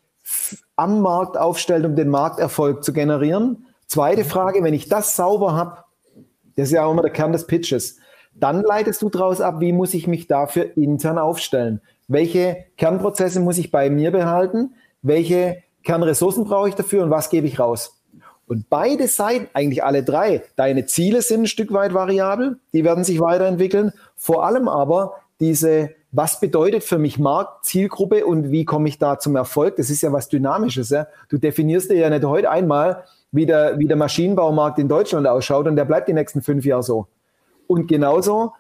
[0.76, 3.66] am Markt aufstellt, um den Markterfolg zu generieren.
[3.86, 5.84] Zweite Frage, wenn ich das sauber habe,
[6.56, 7.98] das ist ja auch immer der Kern des Pitches,
[8.34, 11.80] dann leitest du daraus ab, wie muss ich mich dafür intern aufstellen?
[12.08, 14.74] Welche Kernprozesse muss ich bei mir behalten?
[15.02, 17.98] Welche Kernressourcen brauche ich dafür und was gebe ich raus?
[18.46, 23.04] Und beide Seiten, eigentlich alle drei, deine Ziele sind ein Stück weit variabel, die werden
[23.04, 23.92] sich weiterentwickeln.
[24.16, 29.18] Vor allem aber diese was bedeutet für mich Markt, Zielgruppe und wie komme ich da
[29.18, 29.76] zum Erfolg?
[29.76, 30.90] Das ist ja was Dynamisches.
[30.90, 31.06] Ja?
[31.30, 35.66] Du definierst dir ja nicht heute einmal, wie der, wie der Maschinenbaumarkt in Deutschland ausschaut
[35.66, 37.06] und der bleibt die nächsten fünf Jahre so.
[37.66, 38.52] Und genauso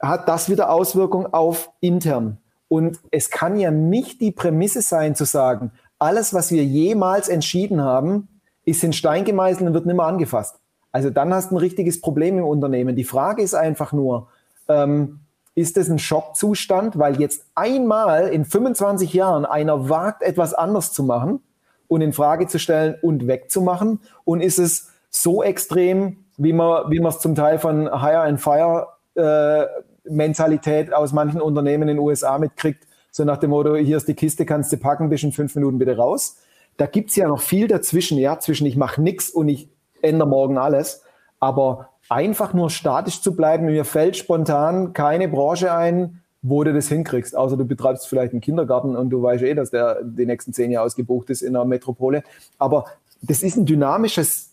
[0.00, 2.38] hat das wieder Auswirkungen auf intern.
[2.68, 7.80] Und es kann ja nicht die Prämisse sein zu sagen, alles, was wir jemals entschieden
[7.80, 8.28] haben,
[8.64, 10.56] ist in Stein gemeißelt und wird nicht mehr angefasst.
[10.90, 12.96] Also dann hast du ein richtiges Problem im Unternehmen.
[12.96, 14.28] Die Frage ist einfach nur,
[14.68, 15.20] ähm,
[15.54, 21.04] ist es ein Schockzustand, weil jetzt einmal in 25 Jahren einer wagt, etwas anders zu
[21.04, 21.40] machen
[21.88, 24.00] und in Frage zu stellen und wegzumachen?
[24.24, 28.40] Und ist es so extrem, wie man, wie man es zum Teil von Hire and
[28.40, 29.66] Fire äh,
[30.08, 34.14] Mentalität aus manchen Unternehmen in den USA mitkriegt, so nach dem Motto, hier ist die
[34.14, 36.36] Kiste, kannst du packen, bist in fünf Minuten bitte raus.
[36.76, 39.70] Da gibt's ja noch viel dazwischen, ja, zwischen ich mache nichts und ich
[40.02, 41.02] ändere morgen alles.
[41.40, 43.66] Aber einfach nur statisch zu bleiben.
[43.66, 47.36] Mir fällt spontan keine Branche ein, wo du das hinkriegst.
[47.36, 50.70] Außer du betreibst vielleicht einen Kindergarten und du weißt eh, dass der die nächsten zehn
[50.70, 52.22] Jahre ausgebucht ist in der Metropole.
[52.58, 52.86] Aber
[53.22, 54.50] das ist ein dynamisches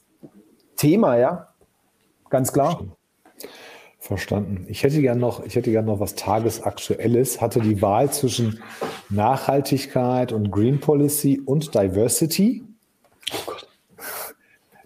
[0.76, 1.50] Thema, ja.
[2.30, 2.84] Ganz klar.
[4.00, 4.66] Verstanden.
[4.68, 7.40] Ich hätte gern noch, ich hätte gern noch was Tagesaktuelles.
[7.40, 8.60] Hatte die Wahl zwischen
[9.10, 12.64] Nachhaltigkeit und Green Policy und Diversity.
[13.32, 13.68] Oh Gott.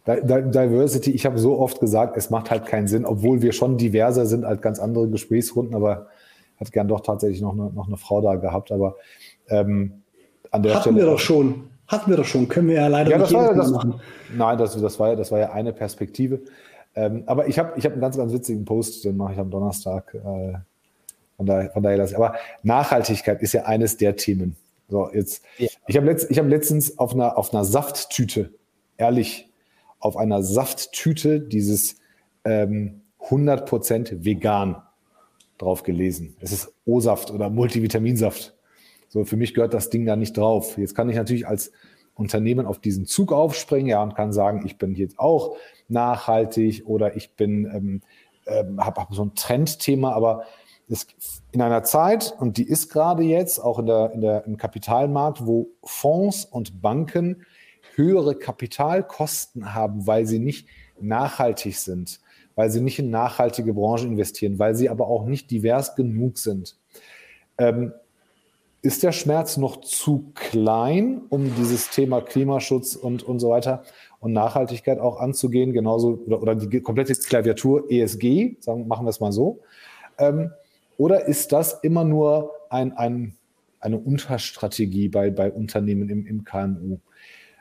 [0.06, 4.26] Diversity, ich habe so oft gesagt, es macht halt keinen Sinn, obwohl wir schon diverser
[4.26, 6.08] sind als ganz andere Gesprächsrunden, aber
[6.58, 8.72] hätte gern doch tatsächlich noch eine, noch eine Frau da gehabt.
[8.72, 8.96] Aber
[9.50, 10.04] ähm,
[10.52, 10.98] an der Hatten Stelle.
[10.98, 11.70] wir doch schon.
[11.88, 12.48] Hatten wir doch schon.
[12.48, 14.02] Können wir ja leider ja, nicht das das, machen.
[14.36, 16.42] Nein, das, das, war, das war ja eine Perspektive.
[16.96, 19.50] Ähm, aber ich habe ich hab einen ganz, ganz witzigen Post, den mache ich am
[19.50, 20.14] Donnerstag.
[20.14, 20.58] Äh,
[21.38, 22.14] von daher, von daher das.
[22.14, 24.56] Aber Nachhaltigkeit ist ja eines der Themen.
[24.90, 25.68] So, jetzt, ja.
[25.86, 28.52] ich habe letzt, hab letztens auf einer, auf einer Safttüte,
[28.98, 29.50] ehrlich,
[30.00, 31.98] auf einer Safttüte dieses
[32.46, 34.78] ähm, 100% vegan
[35.58, 36.36] drauf gelesen.
[36.40, 38.56] Es ist O-Saft oder Multivitaminsaft.
[39.10, 40.78] So, für mich gehört das Ding da nicht drauf.
[40.78, 41.72] Jetzt kann ich natürlich als
[42.16, 45.56] Unternehmen auf diesen Zug aufspringen, ja, und kann sagen, ich bin jetzt auch
[45.88, 48.02] nachhaltig oder ich bin, ähm,
[48.48, 50.44] ähm, habe hab so ein Trendthema, aber
[50.90, 51.08] es,
[51.52, 55.46] in einer Zeit, und die ist gerade jetzt auch in der, in der, im Kapitalmarkt,
[55.46, 57.46] wo Fonds und Banken
[57.96, 60.68] höhere Kapitalkosten haben, weil sie nicht
[61.00, 62.20] nachhaltig sind,
[62.58, 66.76] weil sie nicht in nachhaltige Branchen investieren, weil sie aber auch nicht divers genug sind.
[67.58, 67.94] Ähm,
[68.82, 73.84] ist der Schmerz noch zu klein, um dieses Thema Klimaschutz und, und so weiter
[74.20, 79.20] und Nachhaltigkeit auch anzugehen, genauso oder, oder die komplette Klaviatur ESG, sagen, machen wir es
[79.20, 79.60] mal so?
[80.18, 80.52] Ähm,
[80.98, 83.36] oder ist das immer nur ein, ein,
[83.80, 86.98] eine Unterstrategie bei, bei Unternehmen im, im KMU?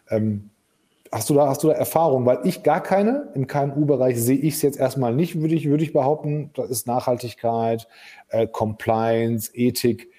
[0.09, 0.51] Ähm,
[1.13, 2.27] hast, du da, hast du da Erfahrung?
[2.27, 5.85] Weil ich gar keine, im KMU-Bereich sehe ich es jetzt erstmal nicht, würde ich, würde
[5.85, 6.51] ich behaupten.
[6.55, 7.89] Das ist Nachhaltigkeit,
[8.29, 10.11] äh, Compliance, Ethik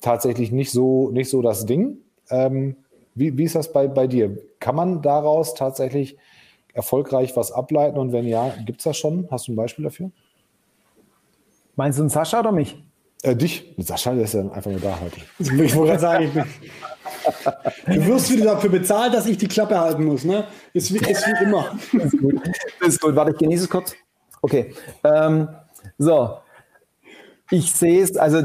[0.00, 1.98] tatsächlich nicht so, nicht so das Ding.
[2.30, 2.76] Ähm,
[3.14, 4.36] wie, wie ist das bei, bei dir?
[4.60, 6.16] Kann man daraus tatsächlich
[6.74, 7.98] erfolgreich was ableiten?
[7.98, 9.26] Und wenn ja, gibt es das schon?
[9.30, 10.10] Hast du ein Beispiel dafür?
[11.74, 12.85] Meinst du einen Sascha oder mich?
[13.22, 13.74] Äh, dich.
[13.78, 15.16] Sascha der ist ja einfach nur da heute.
[15.38, 16.44] Ich wollte gerade sagen, ich bin,
[17.86, 20.24] du wirst wieder dafür bezahlt, dass ich die Klappe halten muss.
[20.24, 20.44] Ne?
[20.72, 21.76] Ist, wie, ist wie immer.
[21.92, 22.40] Das ist gut.
[22.80, 23.16] Das ist gut.
[23.16, 23.94] Warte, ich genieße es kurz.
[24.42, 24.74] Okay.
[25.02, 25.48] Ähm,
[25.98, 26.36] so,
[27.50, 28.42] ich sehe es, also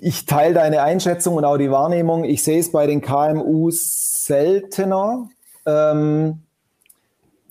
[0.00, 2.24] ich teile deine Einschätzung und auch die Wahrnehmung.
[2.24, 5.28] Ich sehe es bei den KMUs seltener.
[5.66, 6.40] Ähm,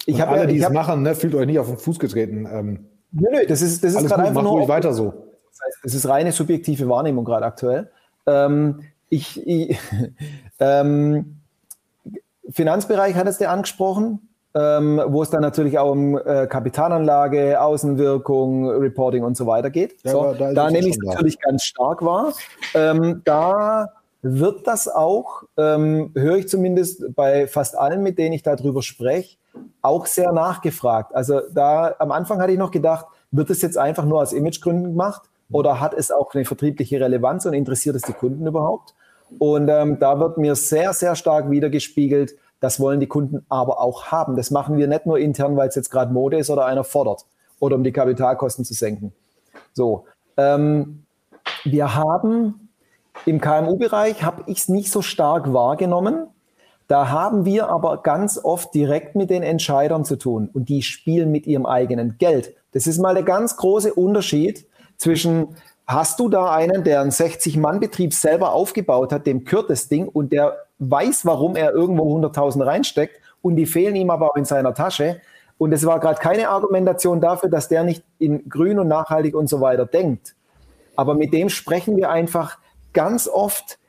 [0.06, 2.48] ich habe alle, die es machen, ne, fühlt euch nicht auf den Fuß getreten.
[2.52, 4.68] Ähm, nö, nö, das ist, das ist gerade einfach nur.
[4.68, 5.29] weiter so.
[5.60, 7.92] Das, heißt, das ist reine subjektive Wahrnehmung gerade aktuell.
[8.26, 9.78] Ähm, ich, ich
[10.60, 11.38] ähm,
[12.50, 18.70] Finanzbereich hat es dir angesprochen ähm, wo es dann natürlich auch um äh, Kapitalanlage, Außenwirkung,
[18.70, 19.96] Reporting und so weiter geht.
[20.04, 22.34] Ja, so, da, da nehme ich es natürlich ganz stark wahr.
[22.74, 28.44] Ähm, da wird das auch, ähm, höre ich zumindest bei fast allen, mit denen ich
[28.44, 29.38] darüber spreche,
[29.82, 31.14] auch sehr nachgefragt.
[31.14, 34.92] Also da am Anfang hatte ich noch gedacht, wird es jetzt einfach nur aus Imagegründen
[34.92, 38.94] gemacht oder hat es auch eine vertriebliche Relevanz und interessiert es die Kunden überhaupt?
[39.38, 44.08] Und ähm, da wird mir sehr, sehr stark wiedergespiegelt, das wollen die Kunden aber auch
[44.08, 44.36] haben.
[44.36, 47.26] Das machen wir nicht nur intern, weil es jetzt gerade Mode ist oder einer fordert
[47.60, 49.14] oder um die Kapitalkosten zu senken.
[49.74, 50.06] So,
[50.38, 51.06] ähm,
[51.64, 52.70] wir haben
[53.26, 56.28] im KMU-Bereich habe ich es nicht so stark wahrgenommen.
[56.88, 61.32] Da haben wir aber ganz oft direkt mit den Entscheidern zu tun und die spielen
[61.32, 62.56] mit ihrem eigenen Geld.
[62.72, 64.66] Das ist mal der ganz große Unterschied
[65.00, 65.56] zwischen
[65.90, 70.32] Hast du da einen, der einen 60-Mann-Betrieb selber aufgebaut hat, dem gehört das Ding und
[70.32, 74.76] der weiß, warum er irgendwo 100.000 reinsteckt und die fehlen ihm aber auch in seiner
[74.76, 75.20] Tasche.
[75.58, 79.50] Und es war gerade keine Argumentation dafür, dass der nicht in grün und nachhaltig und
[79.50, 80.36] so weiter denkt.
[80.96, 82.60] Aber mit dem sprechen wir einfach
[82.94, 83.80] ganz oft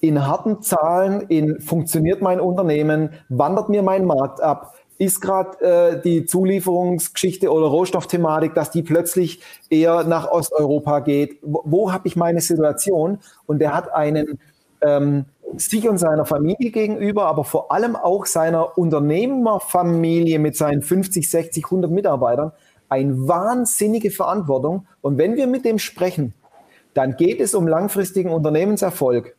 [0.00, 6.00] in harten Zahlen, in funktioniert mein Unternehmen, wandert mir mein Markt ab, ist gerade äh,
[6.00, 11.38] die Zulieferungsgeschichte oder Rohstoffthematik, dass die plötzlich eher nach Osteuropa geht?
[11.42, 13.18] Wo, wo habe ich meine Situation?
[13.46, 14.38] Und der hat einen
[14.80, 15.26] ähm,
[15.56, 21.64] sich und seiner Familie gegenüber, aber vor allem auch seiner Unternehmerfamilie mit seinen 50, 60,
[21.64, 22.52] 100 Mitarbeitern
[22.88, 24.86] eine wahnsinnige Verantwortung.
[25.00, 26.34] Und wenn wir mit dem sprechen,
[26.94, 29.36] dann geht es um langfristigen Unternehmenserfolg.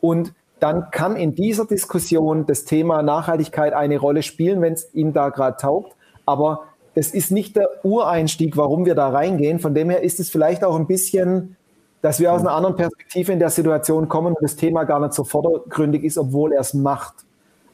[0.00, 5.12] Und dann kann in dieser Diskussion das Thema Nachhaltigkeit eine Rolle spielen, wenn es ihm
[5.12, 5.96] da gerade taugt.
[6.26, 9.58] Aber das ist nicht der Ureinstieg, warum wir da reingehen.
[9.58, 11.56] Von dem her ist es vielleicht auch ein bisschen,
[12.02, 15.14] dass wir aus einer anderen Perspektive in der Situation kommen und das Thema gar nicht
[15.14, 17.14] so vordergründig ist, obwohl er es macht.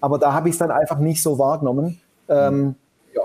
[0.00, 2.00] Aber da habe ich es dann einfach nicht so wahrgenommen.
[2.28, 2.74] Ähm,
[3.14, 3.22] ja.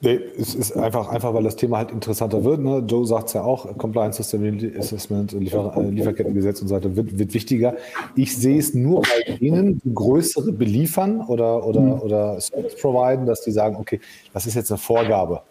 [0.00, 2.60] Nee, es ist einfach, einfach, weil das Thema halt interessanter wird.
[2.60, 2.84] Ne?
[2.86, 7.18] Joe sagt es ja auch, Compliance Sustainability Assessment, Liefer äh, Lieferkettengesetz und so weiter wird,
[7.18, 7.74] wird wichtiger.
[8.14, 12.00] Ich sehe es nur bei denen, die größere beliefern oder, oder, mhm.
[12.00, 14.00] oder Service providen, dass die sagen, okay,
[14.32, 15.42] das ist jetzt eine Vorgabe.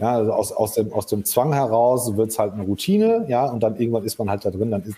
[0.00, 3.46] Ja, also aus, aus, dem, aus dem Zwang heraus wird es halt eine Routine, ja,
[3.46, 4.70] und dann irgendwann ist man halt da drin.
[4.70, 4.96] Dann ist,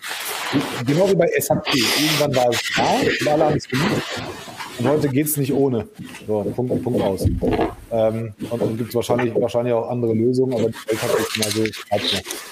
[0.85, 1.67] genau wie bei SAP.
[1.73, 4.21] Irgendwann war es da und alle haben es genutzt.
[4.79, 5.87] Und heute geht es nicht ohne.
[6.27, 7.25] So, Punkt, Punkt aus.
[7.91, 11.37] Ähm, und dann gibt es wahrscheinlich, wahrscheinlich auch andere Lösungen, aber die Welt hat jetzt
[11.37, 11.63] mal so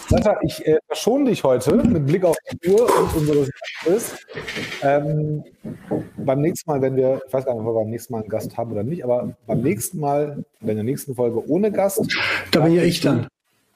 [0.10, 3.50] Sascha, ich äh, verschone dich heute mit Blick auf die Uhr und unseres
[3.84, 4.18] Gastes.
[4.82, 5.44] Ähm,
[6.18, 8.30] beim nächsten Mal, wenn wir, ich weiß gar nicht, ob wir beim nächsten Mal einen
[8.30, 12.02] Gast haben oder nicht, aber beim nächsten Mal, in der nächsten Folge ohne Gast.
[12.52, 13.28] Da bin ja ich dann.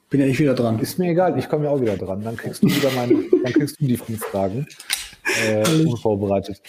[0.09, 0.79] Bin ja ich wieder dran.
[0.79, 2.23] Ist mir egal, ich komme ja auch wieder dran.
[2.23, 4.65] Dann kriegst du wieder meine, dann kriegst du die fünf Fragen.
[5.45, 6.61] Äh, unvorbereitet.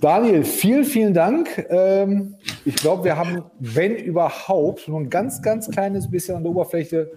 [0.00, 1.66] Daniel, vielen, vielen Dank.
[1.70, 6.52] Ähm, ich glaube, wir haben, wenn überhaupt, nur ein ganz, ganz kleines bisschen an der
[6.52, 7.12] Oberfläche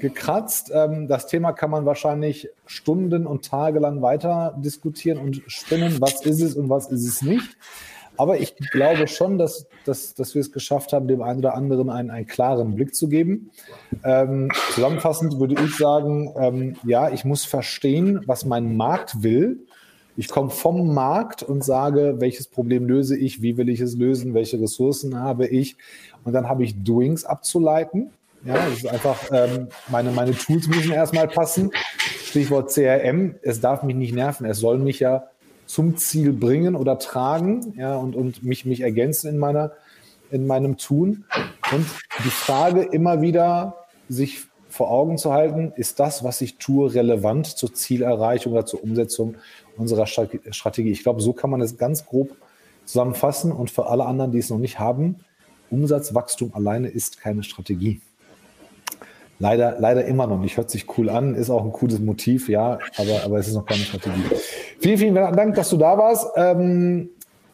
[0.00, 0.72] gekratzt.
[0.74, 6.00] Ähm, das Thema kann man wahrscheinlich Stunden und Tage lang weiter diskutieren und spinnen.
[6.00, 7.56] Was ist es und was ist es nicht?
[8.16, 11.90] Aber ich glaube schon, dass, dass, dass wir es geschafft haben, dem einen oder anderen
[11.90, 13.50] einen, einen klaren Blick zu geben.
[14.04, 19.66] Ähm, zusammenfassend würde ich sagen, ähm, ja, ich muss verstehen, was mein Markt will.
[20.16, 24.34] Ich komme vom Markt und sage, welches Problem löse ich, wie will ich es lösen,
[24.34, 25.76] welche Ressourcen habe ich.
[26.24, 28.10] Und dann habe ich Doings abzuleiten.
[28.44, 31.70] Ja, das ist einfach, ähm, meine, meine Tools müssen erstmal passen.
[32.24, 35.28] Stichwort CRM, es darf mich nicht nerven, es soll mich ja
[35.66, 39.72] zum Ziel bringen oder tragen ja, und, und mich, mich ergänzen in, meiner,
[40.30, 41.24] in meinem Tun.
[41.72, 41.86] Und
[42.24, 47.46] die Frage immer wieder sich vor Augen zu halten, ist das, was ich tue, relevant
[47.46, 49.36] zur Zielerreichung oder zur Umsetzung
[49.76, 50.90] unserer Strategie?
[50.90, 52.30] Ich glaube, so kann man es ganz grob
[52.84, 53.52] zusammenfassen.
[53.52, 55.16] Und für alle anderen, die es noch nicht haben,
[55.70, 58.00] Umsatzwachstum alleine ist keine Strategie.
[59.38, 60.56] Leider, leider immer noch nicht.
[60.56, 63.66] Hört sich cool an, ist auch ein cooles Motiv, ja, aber, aber es ist noch
[63.66, 64.22] keine Strategie.
[64.82, 66.26] Vielen, vielen Dank, dass du da warst.
[66.34, 67.08] Ähm,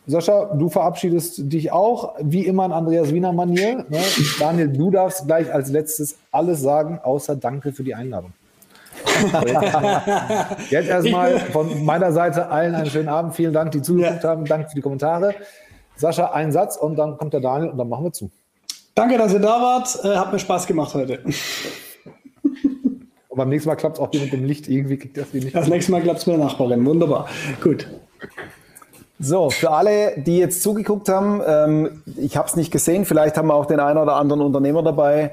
[0.06, 3.84] Sascha, du verabschiedest dich auch, wie immer in Andreas Wiener Manier.
[3.90, 4.00] Ne?
[4.40, 8.32] Daniel, du darfst gleich als letztes alles sagen, außer Danke für die Einladung.
[10.70, 13.34] Jetzt erstmal von meiner Seite allen einen schönen Abend.
[13.34, 14.30] Vielen Dank, die zugeguckt ja.
[14.30, 14.46] haben.
[14.46, 15.34] Danke für die Kommentare.
[15.96, 18.30] Sascha, einen Satz und dann kommt der Daniel und dann machen wir zu.
[18.94, 20.00] Danke, dass ihr da wart.
[20.02, 21.22] Äh, hat mir Spaß gemacht heute.
[23.38, 24.68] Beim nächsten Mal klappt es auch mit dem Licht.
[24.68, 25.54] Irgendwie kriegt das nicht.
[25.54, 26.84] Das nächste Mal klappt es mit der Nachbarin.
[26.84, 27.28] Wunderbar.
[27.62, 27.88] Gut.
[29.20, 33.48] So, für alle, die jetzt zugeguckt haben, ähm, ich habe es nicht gesehen, vielleicht haben
[33.48, 35.32] wir auch den einen oder anderen Unternehmer dabei.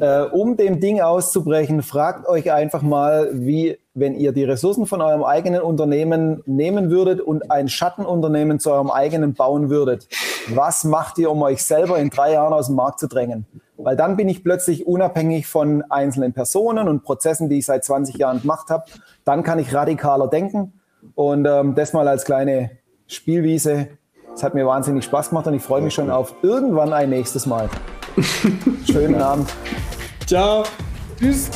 [0.00, 5.00] Äh, um dem Ding auszubrechen, fragt euch einfach mal, wie, wenn ihr die Ressourcen von
[5.00, 10.08] eurem eigenen Unternehmen nehmen würdet und ein Schattenunternehmen zu eurem eigenen bauen würdet.
[10.48, 13.46] Was macht ihr, um euch selber in drei Jahren aus dem Markt zu drängen?
[13.82, 18.16] Weil dann bin ich plötzlich unabhängig von einzelnen Personen und Prozessen, die ich seit 20
[18.16, 18.84] Jahren gemacht habe.
[19.24, 20.72] Dann kann ich radikaler denken.
[21.14, 22.70] Und ähm, das mal als kleine
[23.06, 23.88] Spielwiese.
[24.34, 27.46] Es hat mir wahnsinnig Spaß gemacht und ich freue mich schon auf irgendwann ein nächstes
[27.46, 27.68] Mal.
[28.90, 29.52] Schönen Abend.
[30.26, 30.64] Ciao.
[31.18, 31.50] Tschüss.